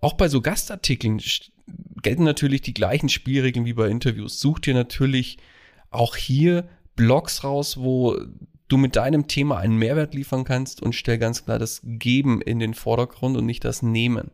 Auch 0.00 0.14
bei 0.14 0.28
so 0.28 0.40
Gastartikeln 0.40 1.20
gelten 2.02 2.24
natürlich 2.24 2.62
die 2.62 2.74
gleichen 2.74 3.08
Spielregeln 3.08 3.66
wie 3.66 3.72
bei 3.72 3.88
Interviews. 3.88 4.40
Such 4.40 4.60
dir 4.60 4.74
natürlich 4.74 5.38
auch 5.90 6.16
hier 6.16 6.68
Blogs 6.94 7.44
raus, 7.44 7.78
wo 7.78 8.18
du 8.68 8.76
mit 8.76 8.96
deinem 8.96 9.26
Thema 9.26 9.58
einen 9.58 9.76
Mehrwert 9.76 10.14
liefern 10.14 10.44
kannst 10.44 10.82
und 10.82 10.94
stell 10.94 11.18
ganz 11.18 11.44
klar 11.44 11.58
das 11.58 11.80
Geben 11.84 12.40
in 12.40 12.58
den 12.58 12.74
Vordergrund 12.74 13.36
und 13.36 13.46
nicht 13.46 13.64
das 13.64 13.82
Nehmen. 13.82 14.30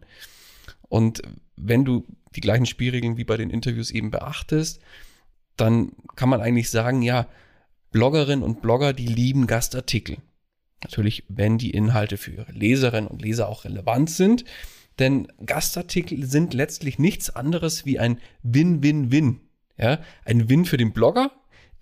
Und 0.89 1.23
wenn 1.57 1.85
du 1.85 2.05
die 2.35 2.41
gleichen 2.41 2.67
Spielregeln 2.67 3.17
wie 3.17 3.25
bei 3.25 3.37
den 3.37 3.51
Interviews 3.51 3.91
eben 3.91 4.11
beachtest, 4.11 4.81
dann 5.57 5.93
kann 6.17 6.29
man 6.29 6.41
eigentlich 6.41 6.71
sagen, 6.71 7.03
ja, 7.03 7.29
Bloggerinnen 7.93 8.43
und 8.43 8.61
Blogger, 8.61 8.93
die 8.93 9.07
lieben 9.07 9.47
Gastartikel. 9.47 10.17
Natürlich, 10.83 11.25
wenn 11.29 11.59
die 11.59 11.71
Inhalte 11.71 12.17
für 12.17 12.33
ihre 12.33 12.51
Leserinnen 12.51 13.09
und 13.09 13.23
Leser 13.23 13.49
auch 13.49 13.65
relevant 13.65 14.11
sind. 14.11 14.45
Denn 14.99 15.29
Gastartikel 15.45 16.25
sind 16.27 16.55
letztlich 16.55 16.99
nichts 16.99 17.31
anderes 17.31 17.85
wie 17.85 17.99
ein 17.99 18.19
Win-Win-Win. 18.43 19.41
Ja, 19.77 20.01
ein 20.25 20.49
Win 20.49 20.65
für 20.65 20.77
den 20.77 20.93
Blogger, 20.93 21.33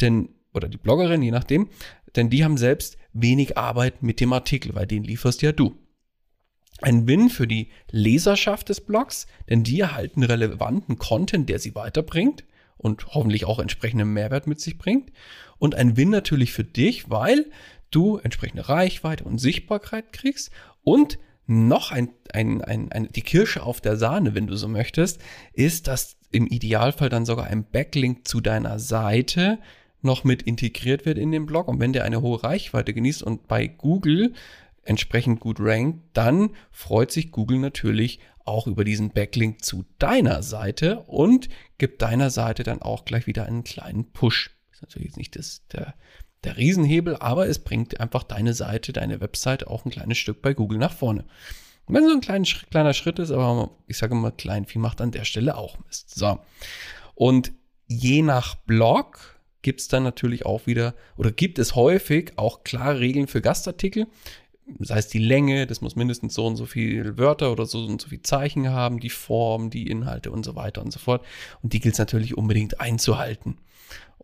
denn, 0.01 0.31
oder 0.55 0.69
die 0.69 0.79
Bloggerin, 0.79 1.23
je 1.23 1.31
nachdem, 1.31 1.69
denn 2.17 2.31
die 2.31 2.45
haben 2.45 2.57
selbst 2.57 2.97
wenig 3.13 3.59
Arbeit 3.59 4.03
mit 4.03 4.21
dem 4.21 4.33
Artikel, 4.33 4.75
weil 4.75 4.87
den 4.87 5.05
lieferst 5.05 5.43
ja 5.43 5.53
du. 5.53 5.77
Ein 6.81 7.07
Win 7.07 7.29
für 7.29 7.47
die 7.47 7.69
Leserschaft 7.91 8.69
des 8.69 8.81
Blogs, 8.81 9.27
denn 9.49 9.63
die 9.63 9.81
erhalten 9.81 10.23
relevanten 10.23 10.99
Content, 10.99 11.49
der 11.49 11.59
sie 11.59 11.75
weiterbringt 11.75 12.45
und 12.77 13.15
hoffentlich 13.15 13.45
auch 13.45 13.59
entsprechenden 13.59 14.13
Mehrwert 14.13 14.47
mit 14.47 14.61
sich 14.61 14.79
bringt. 14.79 15.13
Und 15.59 15.75
ein 15.75 15.97
Win 15.97 16.11
natürlich 16.11 16.53
für 16.53 16.65
dich, 16.65 17.09
weil 17.09 17.47
du 17.91 18.17
entsprechende 18.17 18.69
Reichweite 18.69 19.25
und 19.25 19.39
Sichtbarkeit 19.39 20.13
kriegst 20.13 20.51
und 20.83 21.19
noch 21.53 21.93
ein, 21.93 22.11
ein, 22.33 22.63
ein, 22.63 22.91
ein, 22.93 23.09
die 23.13 23.23
Kirsche 23.23 23.63
auf 23.63 23.81
der 23.81 23.97
Sahne, 23.97 24.35
wenn 24.35 24.47
du 24.47 24.57
so 24.57 24.69
möchtest, 24.69 25.21
ist, 25.53 25.89
dass 25.89 26.17
im 26.31 26.47
Idealfall 26.47 27.09
dann 27.09 27.27
sogar 27.27 27.47
ein 27.47 27.65
Backlink 27.65 28.27
zu 28.27 28.41
deiner 28.41 28.79
Seite 28.79 29.59
noch 30.01 30.25
mit 30.25 30.43
integriert 30.43 31.07
wird 31.07 31.19
in 31.19 31.31
den 31.31 31.47
Blog. 31.47 31.69
Und 31.69 31.79
wenn 31.81 31.93
der 31.93 32.05
eine 32.05 32.23
hohe 32.23 32.43
Reichweite 32.43 32.93
genießt 32.93 33.23
und 33.23 33.47
bei 33.47 33.67
Google 33.67 34.35
entsprechend 34.85 35.41
gut 35.41 35.59
rankt, 35.61 36.01
dann 36.13 36.51
freut 36.71 37.13
sich 37.13 37.31
Google 37.31 37.59
natürlich 37.59 38.19
auch 38.45 38.67
über 38.67 38.85
diesen 38.85 39.11
Backlink 39.11 39.65
zu 39.65 39.85
deiner 39.99 40.43
Seite 40.43 41.01
und 41.07 41.49
gibt 41.79 42.03
deiner 42.03 42.31
Seite 42.31 42.65
dann 42.65 42.83
auch 42.83 43.05
gleich 43.05 43.29
wieder 43.29 43.47
einen 43.47 43.63
kleinen 43.63 44.11
Push. 44.11 44.51
Das 44.71 44.79
ist 44.79 44.83
natürlich 44.83 45.09
jetzt 45.09 45.19
nicht 45.19 45.37
das, 45.37 45.67
der, 45.69 45.95
der 46.45 46.57
Riesenhebel, 46.57 47.17
aber 47.17 47.47
es 47.47 47.59
bringt 47.59 48.01
einfach 48.01 48.23
deine 48.23 48.55
Seite, 48.55 48.93
deine 48.93 49.21
Webseite 49.21 49.69
auch 49.71 49.85
ein 49.85 49.91
kleines 49.91 50.19
Stück 50.19 50.43
bei 50.43 50.55
Google 50.55 50.79
nach 50.79 50.93
vorne. 50.93 51.25
Und 51.87 51.95
wenn 51.95 52.05
so 52.05 52.13
ein 52.13 52.21
kleiner, 52.21 52.47
kleiner 52.71 52.95
Schritt 52.95 53.19
ist, 53.19 53.31
aber 53.31 53.71
ich 53.87 53.99
sage 53.99 54.15
immer, 54.15 54.31
klein 54.31 54.67
viel 54.67 54.81
macht 54.81 55.01
an 55.01 55.11
der 55.11 55.25
Stelle 55.25 55.57
auch 55.57 55.79
Mist. 55.87 56.15
So. 56.15 56.39
Und 57.15 57.53
je 57.87 58.23
nach 58.23 58.55
Blog 58.55 59.41
gibt 59.63 59.81
es 59.81 59.89
dann 59.89 60.03
natürlich 60.03 60.45
auch 60.45 60.67
wieder, 60.67 60.95
oder 61.17 61.31
gibt 61.31 61.59
es 61.59 61.75
häufig 61.75 62.33
auch 62.37 62.65
klare 62.65 63.01
Regeln 63.01 63.29
für 63.29 63.41
Gastartikel. 63.41 64.07
Das 64.79 64.91
heißt, 64.91 65.15
die 65.15 65.19
Länge, 65.19 65.67
das 65.67 65.81
muss 65.81 65.97
mindestens 65.97 66.35
so 66.35 66.47
und 66.47 66.57
so 66.57 66.67
viele 66.67 67.19
Wörter 67.19 67.53
oder 67.53 67.67
so 67.67 67.85
und 67.85 68.01
so 68.01 68.09
viele 68.09 68.23
Zeichen 68.23 68.71
haben, 68.71 69.01
die 69.01 69.11
Form, 69.11 69.71
die 69.71 69.89
Inhalte 69.89 70.31
und 70.31 70.45
so 70.45 70.55
weiter 70.57 70.83
und 70.83 70.93
so 70.93 70.99
fort. 70.99 71.25
Und 71.63 71.73
die 71.73 71.81
gilt 71.81 71.95
es 71.95 71.99
natürlich 71.99 72.37
unbedingt 72.37 72.81
einzuhalten. 72.81 73.59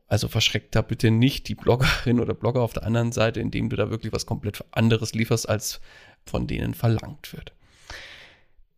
Also 0.09 0.29
verschreckt 0.29 0.75
da 0.75 0.83
bitte 0.83 1.11
nicht 1.11 1.49
die 1.49 1.55
Bloggerin 1.55 2.19
oder 2.21 2.35
Blogger 2.35 2.63
auf 2.63 2.73
der 2.73 2.85
anderen 2.85 3.13
Seite, 3.13 3.41
indem 3.41 3.69
du 3.69 3.77
da 3.77 3.91
wirklich 3.91 4.13
was 4.13 4.27
komplett 4.27 4.65
anderes 4.71 5.15
lieferst, 5.15 5.49
als 5.49 5.81
von 6.25 6.47
denen 6.47 6.75
verlangt 6.75 7.33
wird. 7.33 7.53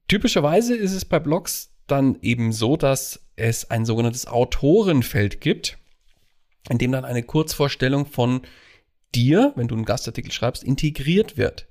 Typischerweise 0.08 0.76
ist 0.76 0.92
es 0.92 1.04
bei 1.04 1.20
Blogs 1.20 1.70
dann 1.86 2.18
eben 2.20 2.52
so, 2.52 2.76
dass 2.76 3.20
es 3.36 3.70
ein 3.70 3.84
sogenanntes 3.84 4.26
Autorenfeld 4.26 5.40
gibt 5.40 5.78
in 6.68 6.78
dem 6.78 6.92
dann 6.92 7.04
eine 7.04 7.22
Kurzvorstellung 7.22 8.06
von 8.06 8.42
dir, 9.14 9.52
wenn 9.56 9.68
du 9.68 9.74
einen 9.74 9.84
Gastartikel 9.84 10.32
schreibst, 10.32 10.62
integriert 10.62 11.36
wird. 11.36 11.66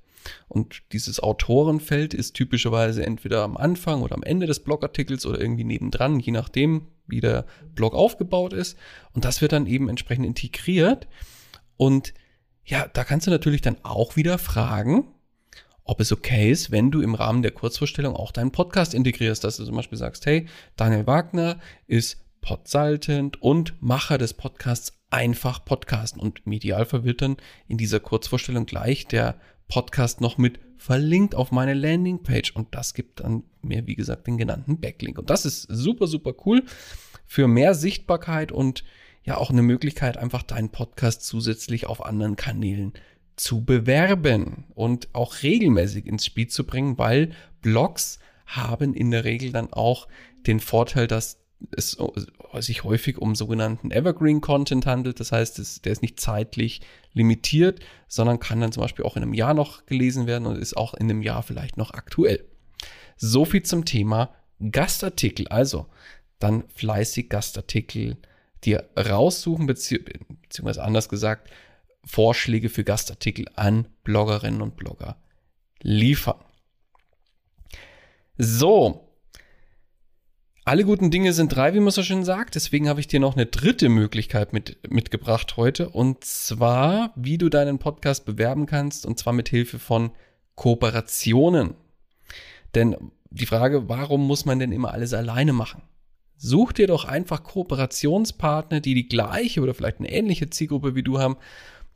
Und 0.48 0.82
dieses 0.92 1.20
Autorenfeld 1.20 2.14
ist 2.14 2.34
typischerweise 2.34 3.04
entweder 3.04 3.42
am 3.42 3.56
Anfang 3.56 4.02
oder 4.02 4.14
am 4.14 4.22
Ende 4.22 4.46
des 4.46 4.60
Blogartikels 4.60 5.26
oder 5.26 5.40
irgendwie 5.40 5.64
nebendran, 5.64 6.20
je 6.20 6.32
nachdem, 6.32 6.88
wie 7.06 7.20
der 7.20 7.46
Blog 7.74 7.94
aufgebaut 7.94 8.52
ist. 8.52 8.76
Und 9.12 9.24
das 9.24 9.40
wird 9.40 9.52
dann 9.52 9.66
eben 9.66 9.88
entsprechend 9.88 10.26
integriert. 10.26 11.08
Und 11.76 12.14
ja, 12.64 12.86
da 12.92 13.04
kannst 13.04 13.26
du 13.26 13.30
natürlich 13.30 13.62
dann 13.62 13.76
auch 13.82 14.16
wieder 14.16 14.38
fragen, 14.38 15.08
ob 15.84 16.00
es 16.00 16.12
okay 16.12 16.50
ist, 16.50 16.70
wenn 16.70 16.90
du 16.90 17.00
im 17.00 17.14
Rahmen 17.14 17.42
der 17.42 17.50
Kurzvorstellung 17.50 18.14
auch 18.14 18.30
deinen 18.30 18.52
Podcast 18.52 18.94
integrierst, 18.94 19.42
dass 19.42 19.56
du 19.56 19.64
zum 19.64 19.74
Beispiel 19.74 19.98
sagst, 19.98 20.24
hey, 20.26 20.46
Daniel 20.76 21.06
Wagner 21.06 21.58
ist 21.86 22.24
Podsaltend 22.40 23.42
und 23.42 23.74
Macher 23.82 24.18
des 24.18 24.34
Podcasts 24.34 24.96
Einfach 25.10 25.64
Podcasten. 25.64 26.20
Und 26.20 26.46
Idealfall 26.46 27.02
wird 27.02 27.20
dann 27.22 27.36
in 27.66 27.76
dieser 27.76 27.98
Kurzvorstellung 27.98 28.66
gleich 28.66 29.08
der 29.08 29.40
Podcast 29.70 30.20
noch 30.20 30.36
mit 30.36 30.60
verlinkt 30.76 31.34
auf 31.34 31.52
meine 31.52 31.74
Landingpage. 31.74 32.54
Und 32.54 32.74
das 32.74 32.92
gibt 32.92 33.20
dann 33.20 33.44
mir, 33.62 33.86
wie 33.86 33.94
gesagt, 33.94 34.26
den 34.26 34.36
genannten 34.36 34.80
Backlink. 34.80 35.18
Und 35.18 35.30
das 35.30 35.46
ist 35.46 35.62
super, 35.62 36.06
super 36.06 36.34
cool 36.44 36.64
für 37.26 37.48
mehr 37.48 37.74
Sichtbarkeit 37.74 38.52
und 38.52 38.84
ja 39.24 39.36
auch 39.36 39.50
eine 39.50 39.62
Möglichkeit, 39.62 40.16
einfach 40.16 40.42
deinen 40.42 40.70
Podcast 40.70 41.24
zusätzlich 41.24 41.86
auf 41.86 42.04
anderen 42.04 42.36
Kanälen 42.36 42.92
zu 43.36 43.64
bewerben 43.64 44.64
und 44.74 45.08
auch 45.14 45.42
regelmäßig 45.42 46.06
ins 46.06 46.26
Spiel 46.26 46.48
zu 46.48 46.64
bringen, 46.64 46.98
weil 46.98 47.30
Blogs 47.62 48.18
haben 48.46 48.92
in 48.94 49.10
der 49.10 49.24
Regel 49.24 49.52
dann 49.52 49.72
auch 49.72 50.08
den 50.46 50.60
Vorteil, 50.60 51.06
dass 51.06 51.38
es 51.76 51.96
sich 52.58 52.84
häufig 52.84 53.18
um 53.18 53.34
sogenannten 53.34 53.90
Evergreen 53.90 54.40
Content 54.40 54.86
handelt. 54.86 55.20
Das 55.20 55.32
heißt, 55.32 55.58
es, 55.58 55.82
der 55.82 55.92
ist 55.92 56.02
nicht 56.02 56.20
zeitlich 56.20 56.80
limitiert, 57.12 57.80
sondern 58.08 58.40
kann 58.40 58.60
dann 58.60 58.72
zum 58.72 58.82
Beispiel 58.82 59.04
auch 59.04 59.16
in 59.16 59.22
einem 59.22 59.34
Jahr 59.34 59.54
noch 59.54 59.86
gelesen 59.86 60.26
werden 60.26 60.46
und 60.46 60.56
ist 60.56 60.76
auch 60.76 60.94
in 60.94 61.10
einem 61.10 61.22
Jahr 61.22 61.42
vielleicht 61.42 61.76
noch 61.76 61.92
aktuell. 61.92 62.44
So 63.16 63.44
viel 63.44 63.62
zum 63.62 63.84
Thema 63.84 64.34
Gastartikel. 64.70 65.48
Also 65.48 65.86
dann 66.38 66.64
fleißig 66.68 67.28
Gastartikel 67.28 68.16
dir 68.64 68.88
raussuchen, 68.96 69.66
bezieh 69.66 69.98
beziehungsweise 69.98 70.82
anders 70.82 71.08
gesagt, 71.08 71.50
Vorschläge 72.04 72.68
für 72.68 72.84
Gastartikel 72.84 73.46
an 73.54 73.86
Bloggerinnen 74.04 74.62
und 74.62 74.76
Blogger 74.76 75.16
liefern. 75.82 76.40
So, 78.38 79.09
alle 80.64 80.84
guten 80.84 81.10
Dinge 81.10 81.32
sind 81.32 81.54
drei, 81.54 81.74
wie 81.74 81.80
man 81.80 81.90
so 81.90 82.02
schön 82.02 82.24
sagt. 82.24 82.54
Deswegen 82.54 82.88
habe 82.88 83.00
ich 83.00 83.08
dir 83.08 83.20
noch 83.20 83.34
eine 83.34 83.46
dritte 83.46 83.88
Möglichkeit 83.88 84.52
mit, 84.52 84.78
mitgebracht 84.90 85.56
heute. 85.56 85.88
Und 85.88 86.24
zwar, 86.24 87.12
wie 87.16 87.38
du 87.38 87.48
deinen 87.48 87.78
Podcast 87.78 88.24
bewerben 88.26 88.66
kannst. 88.66 89.06
Und 89.06 89.18
zwar 89.18 89.32
mit 89.32 89.48
Hilfe 89.48 89.78
von 89.78 90.10
Kooperationen. 90.54 91.74
Denn 92.74 92.96
die 93.30 93.46
Frage, 93.46 93.88
warum 93.88 94.26
muss 94.26 94.44
man 94.44 94.58
denn 94.58 94.72
immer 94.72 94.92
alles 94.92 95.14
alleine 95.14 95.52
machen? 95.52 95.82
Such 96.36 96.72
dir 96.72 96.86
doch 96.86 97.04
einfach 97.04 97.42
Kooperationspartner, 97.42 98.80
die 98.80 98.94
die 98.94 99.08
gleiche 99.08 99.60
oder 99.60 99.74
vielleicht 99.74 99.98
eine 99.98 100.10
ähnliche 100.10 100.50
Zielgruppe 100.50 100.94
wie 100.94 101.02
du 101.02 101.18
haben. 101.18 101.36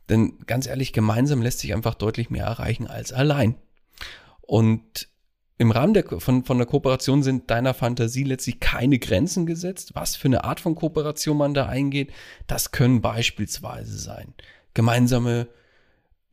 Denn 0.09 0.37
ganz 0.45 0.67
ehrlich, 0.67 0.93
gemeinsam 0.93 1.41
lässt 1.41 1.59
sich 1.59 1.73
einfach 1.73 1.95
deutlich 1.95 2.29
mehr 2.29 2.45
erreichen 2.45 2.87
als 2.87 3.11
allein. 3.11 3.55
Und 4.41 5.07
im 5.57 5.71
Rahmen 5.71 5.93
der, 5.93 6.03
von, 6.19 6.43
von 6.43 6.57
der 6.57 6.67
Kooperation 6.67 7.23
sind 7.23 7.49
deiner 7.49 7.73
Fantasie 7.73 8.23
letztlich 8.23 8.59
keine 8.59 8.99
Grenzen 8.99 9.45
gesetzt. 9.45 9.91
Was 9.93 10.17
für 10.17 10.27
eine 10.27 10.43
Art 10.43 10.59
von 10.59 10.75
Kooperation 10.75 11.37
man 11.37 11.53
da 11.53 11.67
eingeht, 11.67 12.11
das 12.47 12.71
können 12.71 12.99
beispielsweise 13.01 13.97
sein 13.97 14.33
gemeinsame 14.73 15.47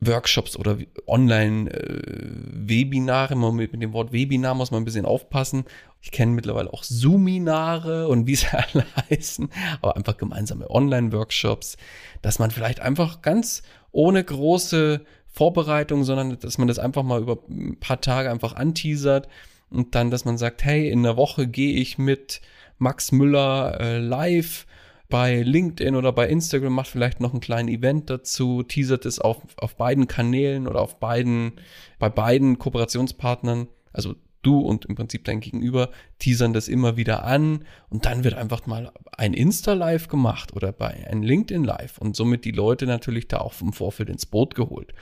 Workshops 0.01 0.57
oder 0.57 0.77
Online-Webinare. 1.07 3.33
Äh, 3.33 3.51
mit, 3.51 3.71
mit 3.71 3.81
dem 3.81 3.93
Wort 3.93 4.11
Webinar 4.11 4.55
muss 4.55 4.71
man 4.71 4.81
ein 4.81 4.85
bisschen 4.85 5.05
aufpassen. 5.05 5.63
Ich 6.01 6.11
kenne 6.11 6.33
mittlerweile 6.33 6.73
auch 6.73 6.83
Zoominare 6.83 8.09
und 8.09 8.27
wie 8.27 8.35
sie 8.35 8.47
alle 8.51 8.85
heißen, 9.09 9.47
aber 9.81 9.95
einfach 9.95 10.17
gemeinsame 10.17 10.69
Online-Workshops, 10.69 11.77
dass 12.21 12.39
man 12.39 12.51
vielleicht 12.51 12.81
einfach 12.81 13.21
ganz 13.21 13.63
ohne 13.91 14.21
große 14.23 15.05
Vorbereitung, 15.33 16.03
sondern 16.03 16.37
dass 16.39 16.57
man 16.57 16.67
das 16.67 16.79
einfach 16.79 17.03
mal 17.03 17.21
über 17.21 17.39
ein 17.49 17.77
paar 17.79 17.99
Tage 17.99 18.29
einfach 18.29 18.55
anteasert 18.55 19.27
und 19.71 19.95
dann, 19.95 20.11
dass 20.11 20.25
man 20.25 20.37
sagt, 20.37 20.63
hey, 20.63 20.89
in 20.89 21.03
der 21.03 21.17
Woche 21.17 21.47
gehe 21.47 21.75
ich 21.75 21.97
mit 21.97 22.39
Max 22.77 23.11
Müller 23.11 23.79
äh, 23.81 23.97
live 23.97 24.67
bei 25.09 25.41
LinkedIn 25.41 25.95
oder 25.95 26.11
bei 26.11 26.27
Instagram, 26.27 26.73
macht 26.73 26.87
vielleicht 26.87 27.19
noch 27.19 27.33
ein 27.33 27.39
kleines 27.39 27.73
Event 27.73 28.09
dazu, 28.09 28.63
teasert 28.63 29.05
es 29.05 29.19
auf, 29.19 29.37
auf 29.57 29.75
beiden 29.75 30.07
Kanälen 30.07 30.67
oder 30.67 30.81
auf 30.81 30.99
beiden, 30.99 31.53
bei 31.97 32.09
beiden 32.09 32.59
Kooperationspartnern, 32.59 33.67
also 33.91 34.15
du 34.43 34.59
und 34.59 34.85
im 34.85 34.95
Prinzip 34.95 35.25
dein 35.25 35.39
Gegenüber 35.39 35.89
teasern 36.19 36.53
das 36.53 36.67
immer 36.67 36.97
wieder 36.97 37.23
an 37.23 37.65
und 37.89 38.05
dann 38.05 38.23
wird 38.23 38.35
einfach 38.35 38.65
mal 38.65 38.91
ein 39.11 39.33
Insta-Live 39.33 40.07
gemacht 40.07 40.53
oder 40.53 40.71
bei 40.71 41.07
ein 41.09 41.23
LinkedIn-Live 41.23 41.97
und 41.97 42.15
somit 42.15 42.45
die 42.45 42.51
Leute 42.51 42.85
natürlich 42.85 43.27
da 43.27 43.39
auch 43.39 43.59
im 43.61 43.73
Vorfeld 43.73 44.09
ins 44.09 44.25
Boot 44.25 44.55
geholt. 44.55 44.93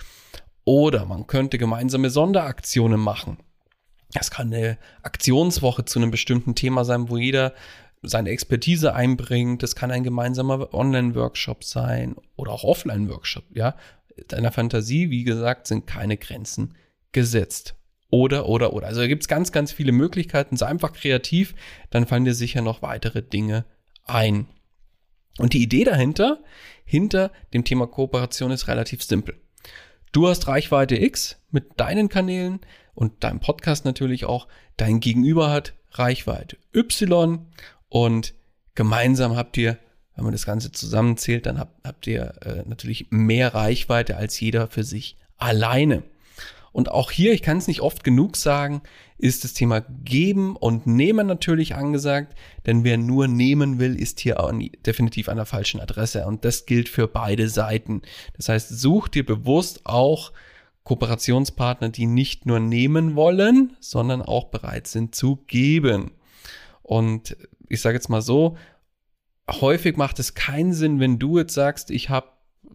Oder 0.63 1.05
man 1.05 1.27
könnte 1.27 1.57
gemeinsame 1.57 2.10
Sonderaktionen 2.10 3.00
machen. 3.00 3.38
Es 4.13 4.29
kann 4.29 4.53
eine 4.53 4.77
Aktionswoche 5.03 5.86
zu 5.86 6.00
einem 6.00 6.12
bestimmten 6.12 6.55
Thema 6.55 6.86
sein, 6.86 7.10
wo 7.10 7.17
jeder 7.17 7.53
seine 8.03 8.29
Expertise 8.29 8.93
einbringt. 8.93 9.63
Das 9.63 9.75
kann 9.75 9.91
ein 9.91 10.03
gemeinsamer 10.03 10.74
Online-Workshop 10.74 11.63
sein 11.63 12.15
oder 12.36 12.51
auch 12.51 12.63
Offline-Workshop. 12.63 13.45
Ja, 13.53 13.75
deiner 14.27 14.51
Fantasie, 14.51 15.10
wie 15.10 15.24
gesagt, 15.24 15.67
sind 15.67 15.88
keine 15.88 16.17
Grenzen 16.17 16.75
gesetzt. 17.12 17.75
Oder, 18.12 18.48
oder, 18.48 18.74
oder. 18.74 18.88
Also 18.88 19.01
da 19.01 19.08
gibt 19.08 19.24
es 19.24 19.27
ganz, 19.27 19.51
ganz 19.51 19.72
viele 19.72 19.94
Möglichkeiten. 19.94 20.58
Sei 20.58 20.68
einfach 20.68 20.94
kreativ, 20.94 21.56
dann 21.89 22.06
fallen 22.06 22.25
dir 22.25 22.34
sicher 22.34 22.62
noch 22.62 22.82
weitere 22.82 23.24
Dinge 23.24 23.65
ein. 24.06 24.48
Und 25.39 25.53
die 25.53 25.63
Idee 25.63 25.86
dahinter, 25.86 26.44
hinter 26.84 27.32
dem 27.53 27.63
Thema 27.63 27.88
Kooperation 27.88 28.51
ist 28.51 28.68
relativ 28.68 29.01
simpel. 29.01 29.39
Du 30.12 30.27
hast 30.27 30.48
Reichweite 30.48 30.98
X 30.98 31.38
mit 31.51 31.80
deinen 31.80 32.10
Kanälen 32.10 32.60
und 32.94 33.24
deinem 33.24 33.39
Podcast 33.39 33.86
natürlich 33.86 34.25
auch. 34.25 34.50
Dein 34.75 35.00
Gegenüber 35.00 35.50
hat 35.50 35.74
Reichweite 35.91 36.58
Y 36.75 37.48
und 37.88 38.34
gemeinsam 38.75 39.38
habt 39.38 39.56
ihr, 39.56 39.77
wenn 40.15 40.25
man 40.25 40.34
das 40.34 40.46
Ganze 40.46 40.74
zusammenzählt, 40.74 41.46
dann 41.46 41.58
habt, 41.60 41.88
habt 41.88 42.08
ihr 42.08 42.34
äh, 42.41 42.63
natürlich 42.68 43.08
mehr 43.10 43.53
Reichweite 43.53 44.18
als 44.18 44.38
jeder 44.38 44.68
für 44.68 44.84
sich 44.84 45.15
alleine. 45.38 46.03
Und 46.71 46.89
auch 46.89 47.11
hier, 47.11 47.33
ich 47.33 47.41
kann 47.41 47.57
es 47.57 47.67
nicht 47.67 47.81
oft 47.81 48.03
genug 48.03 48.37
sagen, 48.37 48.81
ist 49.17 49.43
das 49.43 49.53
Thema 49.53 49.81
Geben 49.81 50.55
und 50.55 50.87
Nehmen 50.87 51.27
natürlich 51.27 51.75
angesagt, 51.75 52.35
denn 52.65 52.83
wer 52.83 52.97
nur 52.97 53.27
nehmen 53.27 53.77
will, 53.77 53.99
ist 53.99 54.19
hier 54.19 54.39
auch 54.39 54.51
definitiv 54.85 55.29
an 55.29 55.37
der 55.37 55.45
falschen 55.45 55.81
Adresse 55.81 56.25
und 56.25 56.45
das 56.45 56.65
gilt 56.65 56.89
für 56.89 57.07
beide 57.07 57.49
Seiten. 57.49 58.01
Das 58.37 58.49
heißt, 58.49 58.69
such 58.79 59.09
dir 59.09 59.25
bewusst 59.25 59.81
auch 59.85 60.31
Kooperationspartner, 60.83 61.89
die 61.89 62.07
nicht 62.07 62.45
nur 62.45 62.59
nehmen 62.59 63.15
wollen, 63.15 63.75
sondern 63.79 64.21
auch 64.21 64.45
bereit 64.45 64.87
sind 64.87 65.13
zu 65.13 65.37
geben. 65.47 66.11
Und 66.81 67.37
ich 67.69 67.81
sage 67.81 67.95
jetzt 67.95 68.09
mal 68.09 68.21
so, 68.21 68.57
häufig 69.49 69.97
macht 69.97 70.19
es 70.19 70.33
keinen 70.33 70.73
Sinn, 70.73 70.99
wenn 70.99 71.19
du 71.19 71.37
jetzt 71.37 71.53
sagst, 71.53 71.91
ich 71.91 72.09
habe 72.09 72.27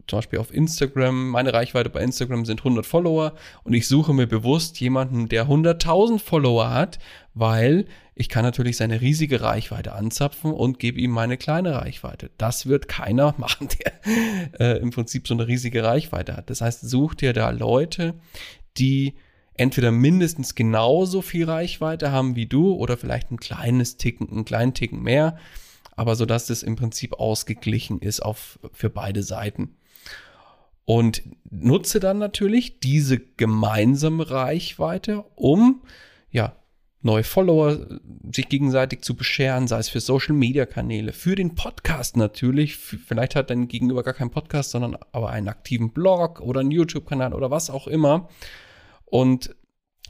zum 0.07 0.19
Beispiel 0.19 0.39
auf 0.39 0.53
Instagram, 0.53 1.31
meine 1.31 1.53
Reichweite 1.53 1.91
bei 1.91 2.01
Instagram 2.01 2.45
sind 2.45 2.61
100 2.61 2.87
Follower 2.87 3.35
und 3.65 3.75
ich 3.75 3.89
suche 3.89 4.13
mir 4.13 4.27
bewusst 4.27 4.79
jemanden, 4.81 5.29
der 5.29 5.47
100.000 5.47 6.19
Follower 6.19 6.71
hat, 6.71 6.99
weil 7.35 7.87
ich 8.15 8.29
kann 8.29 8.45
natürlich 8.45 8.79
seine 8.79 9.03
riesige 9.03 9.43
Reichweite 9.43 9.93
anzapfen 9.93 10.53
und 10.53 10.79
gebe 10.79 10.99
ihm 10.99 11.11
meine 11.11 11.37
kleine 11.37 11.75
Reichweite. 11.75 12.31
Das 12.39 12.67
wird 12.67 12.89
keiner 12.89 13.35
machen, 13.39 13.69
der 13.79 13.93
äh, 14.61 14.79
im 14.81 14.91
Prinzip 14.91 15.29
so 15.29 15.35
eine 15.35 15.47
riesige 15.47 15.85
Reichweite 15.85 16.37
hat. 16.37 16.49
Das 16.49 16.63
heißt, 16.63 16.89
such 16.89 17.15
dir 17.15 17.33
da 17.33 17.51
Leute, 17.51 18.15
die 18.79 19.15
entweder 19.55 19.91
mindestens 19.91 20.55
genauso 20.55 21.23
viel 21.23 21.45
Reichweite 21.45 22.13
haben 22.13 22.37
wie 22.37 22.47
du 22.47 22.73
oder 22.73 22.97
vielleicht 22.97 23.31
ein 23.31 23.41
kleines 23.41 23.97
Ticken, 23.97 24.31
einen 24.31 24.45
kleinen 24.45 24.75
Ticken 24.75 25.03
mehr, 25.03 25.37
aber 25.95 26.15
so 26.17 26.27
dass 26.27 26.51
es 26.51 26.63
im 26.63 26.77
Prinzip 26.77 27.15
ausgeglichen 27.15 28.01
ist 28.01 28.21
auf, 28.21 28.59
für 28.73 28.91
beide 28.91 29.23
Seiten. 29.23 29.77
Und 30.87 31.23
nutze 31.51 32.01
dann 32.01 32.19
natürlich 32.19 32.81
diese 32.81 33.19
gemeinsame 33.19 34.31
Reichweite, 34.31 35.25
um 35.35 35.83
ja 36.31 36.57
neue 37.03 37.25
Follower 37.25 37.79
sich 38.33 38.49
gegenseitig 38.49 39.03
zu 39.03 39.17
bescheren, 39.17 39.67
sei 39.67 39.79
es 39.79 39.89
für 39.89 40.01
Social 40.01 40.35
Media 40.35 40.65
Kanäle, 40.65 41.13
für 41.13 41.35
den 41.35 41.55
Podcast 41.55 42.17
natürlich. 42.17 42.77
Vielleicht 42.77 43.35
hat 43.35 43.51
dein 43.51 43.69
Gegenüber 43.69 44.05
gar 44.05 44.15
keinen 44.15 44.31
Podcast, 44.31 44.71
sondern 44.71 44.97
aber 45.11 45.31
einen 45.31 45.49
aktiven 45.49 45.93
Blog 45.93 46.41
oder 46.41 46.61
einen 46.61 46.71
YouTube-Kanal 46.71 47.35
oder 47.35 47.51
was 47.51 47.69
auch 47.69 47.89
immer. 47.89 48.29
Und 49.05 49.55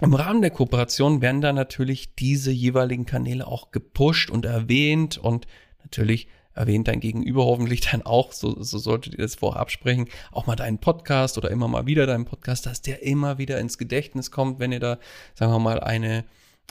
im 0.02 0.14
Rahmen 0.14 0.42
der 0.42 0.50
Kooperation 0.50 1.22
werden 1.22 1.40
da 1.40 1.54
natürlich 1.54 2.14
diese 2.16 2.50
jeweiligen 2.50 3.06
Kanäle 3.06 3.46
auch 3.46 3.70
gepusht 3.70 4.28
und 4.28 4.44
erwähnt 4.44 5.16
und 5.16 5.46
natürlich 5.82 6.28
erwähnt 6.56 6.88
dein 6.88 7.00
Gegenüber 7.00 7.44
hoffentlich 7.44 7.82
dann 7.82 8.02
auch, 8.02 8.32
so, 8.32 8.62
so 8.62 8.78
solltet 8.78 9.14
ihr 9.14 9.22
das 9.22 9.36
vorher 9.36 9.60
absprechen, 9.60 10.08
auch 10.32 10.46
mal 10.46 10.56
deinen 10.56 10.78
Podcast 10.78 11.38
oder 11.38 11.50
immer 11.50 11.68
mal 11.68 11.86
wieder 11.86 12.06
deinen 12.06 12.24
Podcast, 12.24 12.66
dass 12.66 12.82
der 12.82 13.02
immer 13.02 13.38
wieder 13.38 13.58
ins 13.60 13.78
Gedächtnis 13.78 14.30
kommt, 14.30 14.58
wenn 14.58 14.72
ihr 14.72 14.80
da, 14.80 14.98
sagen 15.34 15.52
wir 15.52 15.58
mal, 15.58 15.80
eine 15.80 16.24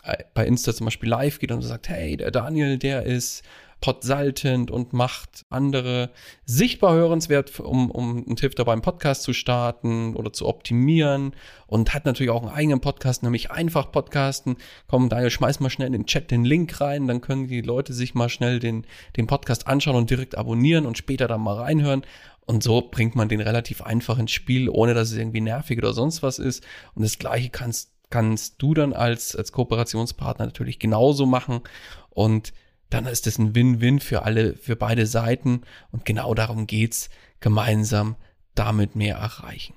äh, 0.04 0.24
bei 0.34 0.46
Insta 0.46 0.74
zum 0.74 0.86
Beispiel 0.86 1.10
live 1.10 1.40
geht 1.40 1.52
und 1.52 1.62
sagt, 1.62 1.90
hey, 1.90 2.18
der 2.18 2.32
Daniel, 2.32 2.78
der 2.78 3.04
ist 3.04 3.44
podsaltend 3.86 4.72
und 4.72 4.94
macht 4.94 5.46
andere 5.52 6.10
sichtbar 6.44 6.96
hörenswert, 6.96 7.60
um, 7.60 7.92
um 7.92 8.18
einen 8.26 8.36
Tipp 8.36 8.56
dabei 8.56 8.74
einen 8.74 8.82
Podcast 8.82 9.22
zu 9.22 9.32
starten 9.32 10.16
oder 10.16 10.34
zu 10.34 10.48
optimieren 10.48 11.36
und 11.68 11.94
hat 11.94 12.06
natürlich 12.06 12.32
auch 12.32 12.42
einen 12.42 12.52
eigenen 12.52 12.82
Podcast, 12.82 13.22
nämlich 13.22 13.52
einfach 13.52 13.92
Podcasten. 13.92 14.56
Komm, 14.88 15.08
Daniel, 15.10 15.30
schmeiß 15.30 15.60
mal 15.60 15.70
schnell 15.70 15.86
in 15.86 15.94
den 15.94 16.08
Chat 16.08 16.32
den 16.32 16.46
Link 16.46 16.82
rein, 16.82 17.06
dann 17.06 17.22
können 17.22 17.46
die 17.46 17.62
Leute 17.62 17.94
sich 17.94 18.16
mal 18.16 18.28
schnell 18.28 18.58
den, 18.58 18.88
den 19.18 19.28
Podcast 19.28 19.68
anschauen 19.68 19.98
und 19.98 20.10
direkt 20.10 20.36
abonnieren 20.36 20.88
und 20.88 20.98
später 20.98 21.28
dann 21.28 21.42
mal 21.42 21.58
reinhören. 21.58 22.02
Und 22.48 22.64
so 22.64 22.82
bringt 22.90 23.16
man 23.16 23.30
den 23.30 23.42
relativ 23.42 23.84
einfach 23.84 24.18
ins 24.18 24.32
Spiel, 24.32 24.68
ohne 24.68 24.96
dass 24.96 25.12
es 25.12 25.18
irgendwie 25.18 25.42
nervig 25.42 25.78
oder 25.78 25.94
sonst 25.94 26.24
was 26.24 26.40
ist. 26.40 26.66
Und 26.96 27.04
das 27.04 27.20
Gleiche 27.20 27.52
kannst, 27.52 27.92
kannst 28.10 28.56
du 28.64 28.74
dann 28.74 28.94
als, 28.94 29.36
als 29.36 29.52
Kooperationspartner 29.52 30.46
natürlich 30.46 30.80
genauso 30.80 31.28
machen. 31.28 31.62
Und 32.10 32.52
dann 32.90 33.06
ist 33.06 33.28
es 33.28 33.38
ein 33.38 33.56
Win-Win 33.56 34.00
für 34.00 34.24
alle, 34.24 34.56
für 34.56 34.76
beide 34.76 35.06
Seiten. 35.08 35.62
Und 35.92 36.06
genau 36.06 36.34
darum 36.34 36.68
geht's, 36.68 37.10
gemeinsam 37.40 38.16
damit 38.54 38.96
mehr 38.96 39.18
erreichen. 39.18 39.76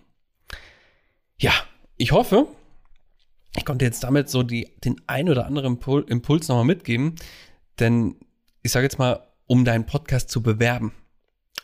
Ja, 1.38 1.53
ich 1.97 2.12
hoffe, 2.12 2.47
ich 3.57 3.64
konnte 3.64 3.85
jetzt 3.85 4.05
damit 4.05 4.29
so 4.29 4.42
die, 4.42 4.73
den 4.85 5.01
ein 5.07 5.29
oder 5.29 5.47
anderen 5.47 5.79
Impuls 6.07 6.49
nochmal 6.49 6.64
mitgeben, 6.64 7.16
denn 7.79 8.16
ich 8.62 8.73
sage 8.73 8.85
jetzt 8.85 8.99
mal, 8.99 9.27
um 9.47 9.64
deinen 9.64 9.87
Podcast 9.87 10.31
zu 10.31 10.42
bewerben 10.42 10.92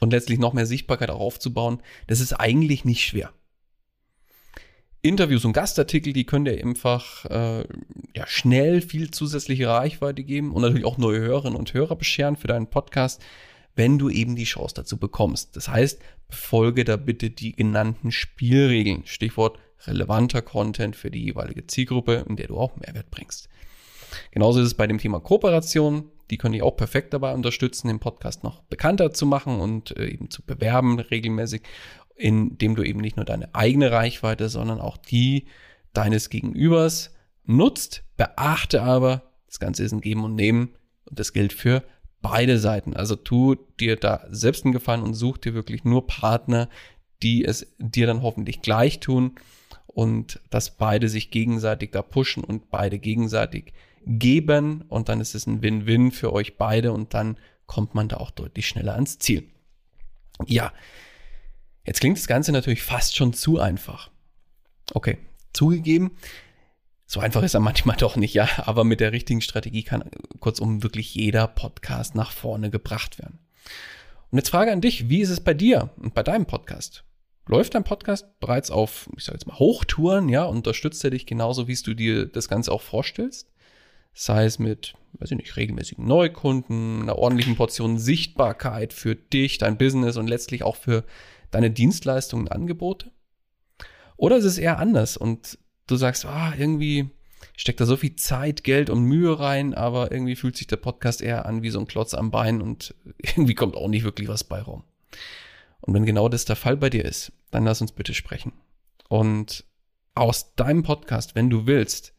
und 0.01 0.13
letztlich 0.13 0.39
noch 0.39 0.55
mehr 0.55 0.67
Sichtbarkeit 0.67 1.11
auch 1.11 1.21
aufzubauen, 1.21 1.83
das 2.07 2.21
ist 2.21 2.33
eigentlich 2.33 2.85
nicht 2.85 3.05
schwer. 3.05 3.33
Interviews 5.05 5.45
und 5.45 5.53
Gastartikel, 5.53 6.15
die 6.15 6.25
können 6.25 6.47
dir 6.47 6.59
einfach 6.65 7.27
äh, 7.27 7.65
ja, 8.17 8.27
schnell 8.27 8.81
viel 8.81 9.11
zusätzliche 9.11 9.69
Reichweite 9.69 10.25
geben 10.25 10.53
und 10.53 10.63
natürlich 10.63 10.87
auch 10.87 10.97
neue 10.97 11.21
Hörerinnen 11.21 11.59
und 11.59 11.75
Hörer 11.75 11.95
bescheren 11.95 12.37
für 12.37 12.49
deinen 12.49 12.69
Podcast, 12.69 13.23
wenn 13.77 13.99
du 13.99 14.09
eben 14.09 14.35
die 14.35 14.45
Chance 14.45 14.75
dazu 14.75 14.97
bekommst. 14.97 15.57
Das 15.57 15.69
heißt, 15.69 16.01
befolge 16.29 16.85
da 16.85 16.97
bitte 16.97 17.29
die 17.29 17.53
genannten 17.53 18.13
Spielregeln. 18.13 19.03
Stichwort 19.05 19.59
relevanter 19.87 20.41
Content 20.41 20.97
für 20.97 21.11
die 21.11 21.23
jeweilige 21.23 21.67
Zielgruppe, 21.67 22.25
in 22.27 22.37
der 22.37 22.47
du 22.47 22.57
auch 22.57 22.77
Mehrwert 22.77 23.11
bringst. 23.11 23.51
Genauso 24.31 24.61
ist 24.61 24.69
es 24.69 24.75
bei 24.75 24.87
dem 24.87 24.97
Thema 24.97 25.21
Kooperation. 25.21 26.11
Die 26.31 26.39
können 26.39 26.55
dich 26.55 26.63
auch 26.63 26.77
perfekt 26.79 27.13
dabei 27.13 27.35
unterstützen, 27.35 27.89
den 27.89 28.01
Podcast 28.01 28.43
noch 28.43 28.63
bekannter 28.63 29.13
zu 29.13 29.27
machen 29.27 29.61
und 29.61 29.95
äh, 29.99 30.07
eben 30.07 30.31
zu 30.31 30.43
bewerben 30.43 30.99
regelmäßig 30.99 31.63
indem 32.15 32.75
du 32.75 32.83
eben 32.83 33.01
nicht 33.01 33.17
nur 33.17 33.25
deine 33.25 33.55
eigene 33.55 33.91
Reichweite, 33.91 34.49
sondern 34.49 34.81
auch 34.81 34.97
die 34.97 35.47
deines 35.93 36.31
Gegenübers 36.31 37.15
nutzt. 37.45 38.05
Beachte 38.17 38.83
aber, 38.83 39.33
das 39.47 39.61
Ganze 39.61 39.85
ist 39.85 39.93
ein 39.93 40.01
Geben 40.01 40.25
und 40.25 40.35
Nehmen 40.35 40.75
und 41.05 41.19
das 41.19 41.33
gilt 41.33 41.53
für 41.53 41.83
beide 42.23 42.59
Seiten. 42.59 42.95
Also 42.95 43.17
tu 43.17 43.57
dir 43.79 43.97
da 43.97 44.27
selbst 44.31 44.65
einen 44.65 44.73
Gefallen 44.73 45.03
und 45.03 45.15
such 45.15 45.39
dir 45.39 45.55
wirklich 45.55 45.85
nur 45.85 46.07
Partner, 46.07 46.69
die 47.23 47.45
es 47.45 47.75
dir 47.79 48.07
dann 48.07 48.23
hoffentlich 48.23 48.63
gleich 48.63 49.01
tun 49.01 49.35
und 49.87 50.41
dass 50.51 50.77
beide 50.77 51.09
sich 51.09 51.31
gegenseitig 51.31 51.93
da 51.93 52.03
pushen 52.03 52.43
und 52.43 52.71
beide 52.71 52.99
gegenseitig 52.99 53.73
geben 54.07 54.83
und 54.89 55.09
dann 55.09 55.21
ist 55.21 55.35
es 55.35 55.47
ein 55.47 55.63
Win-Win 55.63 56.11
für 56.11 56.33
euch 56.33 56.57
beide 56.57 56.93
und 56.93 57.15
dann 57.15 57.39
kommt 57.67 57.95
man 57.95 58.09
da 58.09 58.19
auch 58.19 58.31
deutlich 58.31 58.67
schneller 58.67 58.95
ans 58.95 59.19
Ziel. 59.19 59.49
Ja, 60.47 60.73
Jetzt 61.87 62.01
klingt 62.01 62.17
das 62.17 62.27
Ganze 62.27 62.53
natürlich 62.53 62.83
fast 62.83 63.17
schon 63.17 63.33
zu 63.33 63.61
einfach. 63.61 64.11
Okay, 64.93 65.19
zugegeben, 65.53 66.13
so 67.07 67.21
einfach 67.21 67.43
ist 67.43 67.55
er 67.55 67.61
manchmal 67.61 67.97
doch 67.99 68.17
nicht, 68.17 68.35
ja, 68.35 68.49
aber 68.59 68.85
mit 68.85 69.01
der 69.01 69.13
richtigen 69.13 69.41
Strategie 69.41 69.83
kann 69.83 70.11
kurzum 70.41 70.83
wirklich 70.83 71.15
jeder 71.15 71.47
Podcast 71.47 72.15
nach 72.15 72.33
vorne 72.33 72.71
gebracht 72.71 73.19
werden. 73.19 73.39
Und 74.31 74.39
jetzt 74.39 74.51
Frage 74.51 74.73
an 74.73 74.81
dich, 74.81 75.09
wie 75.09 75.21
ist 75.21 75.31
es 75.31 75.41
bei 75.41 75.55
dir 75.55 75.91
und 75.97 76.15
bei 76.15 76.23
deinem 76.23 76.47
Podcast? 76.47 77.05
Läuft 77.47 77.75
dein 77.75 77.85
Podcast 77.85 78.41
bereits 78.41 78.71
auf, 78.71 79.09
ich 79.17 79.25
sage 79.25 79.37
jetzt 79.37 79.47
mal, 79.47 79.59
Hochtouren, 79.59 80.29
ja, 80.31 80.45
unterstützt 80.45 81.05
er 81.05 81.11
dich 81.11 81.27
genauso, 81.27 81.69
wie 81.69 81.77
du 81.77 81.95
dir 81.95 82.27
das 82.27 82.49
Ganze 82.49 82.73
auch 82.73 82.81
vorstellst? 82.81 83.53
Sei 84.15 84.45
es 84.47 84.59
mit, 84.59 84.95
weiß 85.19 85.33
ich 85.33 85.37
nicht, 85.37 85.57
regelmäßigen 85.57 86.07
Neukunden, 86.07 87.03
einer 87.03 87.19
ordentlichen 87.19 87.57
Portion 87.57 87.99
Sichtbarkeit 87.99 88.93
für 88.93 89.15
dich, 89.15 89.59
dein 89.59 89.77
Business 89.77 90.17
und 90.17 90.27
letztlich 90.27 90.63
auch 90.63 90.77
für 90.77 91.05
deine 91.55 91.71
Dienstleistungen 91.71 92.49
Angebote? 92.49 93.11
Oder 94.17 94.37
ist 94.37 94.45
es 94.45 94.59
eher 94.59 94.79
anders 94.79 95.17
und 95.17 95.59
du 95.87 95.97
sagst, 95.97 96.25
ah, 96.27 96.55
irgendwie 96.57 97.11
steckt 97.57 97.81
da 97.81 97.87
so 97.87 97.97
viel 97.97 98.17
Zeit, 98.17 98.65
Geld 98.65 98.91
und 98.91 99.05
Mühe 99.05 99.39
rein, 99.39 99.75
aber 99.75 100.13
irgendwie 100.13 100.37
fühlt 100.37 100.57
sich 100.57 100.67
der 100.67 100.77
Podcast 100.77 101.21
eher 101.21 101.47
an 101.47 101.63
wie 101.63 101.71
so 101.71 101.79
ein 101.79 101.87
Klotz 101.87 102.15
am 102.15 102.31
Bein 102.31 102.63
und 102.63 102.95
irgendwie 103.19 103.55
kommt 103.55 103.77
auch 103.77 103.89
nicht 103.89 104.05
wirklich 104.05 104.29
was 104.29 104.45
bei 104.45 104.61
rum. 104.61 104.85
Und 105.81 105.95
wenn 105.95 106.07
genau 106.07 106.29
das 106.29 106.45
der 106.45 106.57
Fall 106.57 106.77
bei 106.77 106.91
dir 106.91 107.05
ist, 107.05 107.33
dann 107.51 107.65
lass 107.65 107.81
uns 107.81 107.93
bitte 107.93 108.15
sprechen. 108.15 108.53
Und 109.09 109.65
aus 110.15 110.55
deinem 110.55 110.83
Podcast, 110.83 111.35
wenn 111.35 111.51
du 111.51 111.67
willst, 111.67 112.15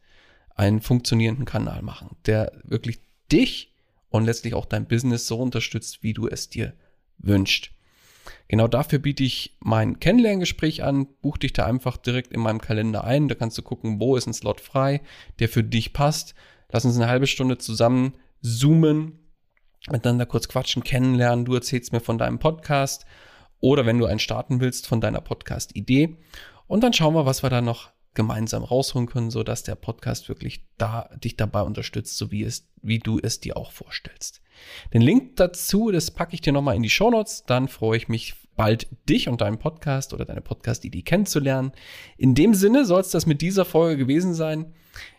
einen 0.54 0.80
funktionierenden 0.80 1.44
Kanal 1.44 1.82
machen, 1.82 2.16
der 2.26 2.52
wirklich 2.64 3.00
dich 3.30 3.74
und 4.08 4.24
letztlich 4.24 4.54
auch 4.54 4.64
dein 4.64 4.86
Business 4.86 5.26
so 5.26 5.38
unterstützt, 5.38 6.02
wie 6.02 6.14
du 6.14 6.28
es 6.28 6.48
dir 6.48 6.74
wünschst. 7.18 7.70
Genau 8.48 8.68
dafür 8.68 8.98
biete 8.98 9.24
ich 9.24 9.56
mein 9.60 10.00
Kennenlerngespräch 10.00 10.82
an. 10.82 11.06
Buch 11.22 11.36
dich 11.38 11.52
da 11.52 11.66
einfach 11.66 11.96
direkt 11.96 12.32
in 12.32 12.40
meinem 12.40 12.60
Kalender 12.60 13.04
ein. 13.04 13.28
Da 13.28 13.34
kannst 13.34 13.58
du 13.58 13.62
gucken, 13.62 14.00
wo 14.00 14.16
ist 14.16 14.26
ein 14.26 14.34
Slot 14.34 14.60
frei, 14.60 15.00
der 15.38 15.48
für 15.48 15.64
dich 15.64 15.92
passt. 15.92 16.34
Lass 16.70 16.84
uns 16.84 16.96
eine 16.96 17.08
halbe 17.08 17.26
Stunde 17.26 17.58
zusammen 17.58 18.14
zoomen, 18.42 19.18
miteinander 19.90 20.26
kurz 20.26 20.48
quatschen, 20.48 20.84
kennenlernen. 20.84 21.44
Du 21.44 21.54
erzählst 21.54 21.92
mir 21.92 22.00
von 22.00 22.18
deinem 22.18 22.38
Podcast 22.38 23.06
oder 23.60 23.86
wenn 23.86 23.98
du 23.98 24.06
einen 24.06 24.18
starten 24.18 24.60
willst, 24.60 24.86
von 24.86 25.00
deiner 25.00 25.20
Podcast-Idee. 25.20 26.16
Und 26.66 26.82
dann 26.82 26.92
schauen 26.92 27.14
wir, 27.14 27.26
was 27.26 27.42
wir 27.42 27.50
da 27.50 27.60
noch 27.60 27.90
gemeinsam 28.14 28.64
rausholen 28.64 29.06
können, 29.06 29.30
so 29.30 29.44
dass 29.44 29.62
der 29.62 29.76
Podcast 29.76 30.28
wirklich 30.28 30.66
da 30.78 31.10
dich 31.22 31.36
dabei 31.36 31.62
unterstützt, 31.62 32.16
so 32.16 32.30
wie 32.32 32.42
es, 32.42 32.68
wie 32.82 32.98
du 32.98 33.20
es 33.22 33.40
dir 33.40 33.56
auch 33.56 33.70
vorstellst. 33.70 34.42
Den 34.92 35.02
Link 35.02 35.36
dazu, 35.36 35.90
das 35.90 36.10
packe 36.10 36.34
ich 36.34 36.40
dir 36.40 36.52
nochmal 36.52 36.76
in 36.76 36.82
die 36.82 36.90
Show 36.90 37.10
Notes. 37.10 37.44
Dann 37.46 37.68
freue 37.68 37.96
ich 37.96 38.08
mich 38.08 38.34
bald, 38.56 38.88
dich 39.08 39.28
und 39.28 39.40
deinen 39.40 39.58
Podcast 39.58 40.12
oder 40.12 40.24
deine 40.24 40.40
Podcast-Idee 40.40 41.02
kennenzulernen. 41.02 41.72
In 42.16 42.34
dem 42.34 42.54
Sinne 42.54 42.84
soll 42.84 43.00
es 43.00 43.10
das 43.10 43.26
mit 43.26 43.42
dieser 43.42 43.64
Folge 43.64 43.98
gewesen 43.98 44.34
sein. 44.34 44.72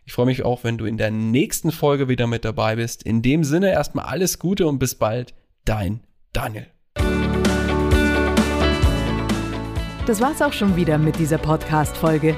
Ich 0.05 0.13
freue 0.13 0.25
mich 0.25 0.43
auch, 0.43 0.63
wenn 0.63 0.77
du 0.77 0.85
in 0.85 0.97
der 0.97 1.11
nächsten 1.11 1.71
Folge 1.71 2.07
wieder 2.07 2.27
mit 2.27 2.45
dabei 2.45 2.77
bist. 2.77 3.03
In 3.03 3.21
dem 3.21 3.43
Sinne 3.43 3.71
erstmal 3.71 4.05
alles 4.05 4.39
Gute 4.39 4.67
und 4.67 4.79
bis 4.79 4.95
bald. 4.95 5.33
Dein 5.65 6.01
Daniel. 6.33 6.67
Das 10.07 10.21
war's 10.21 10.41
auch 10.41 10.53
schon 10.53 10.75
wieder 10.77 10.97
mit 10.97 11.19
dieser 11.19 11.37
Podcast-Folge. 11.37 12.37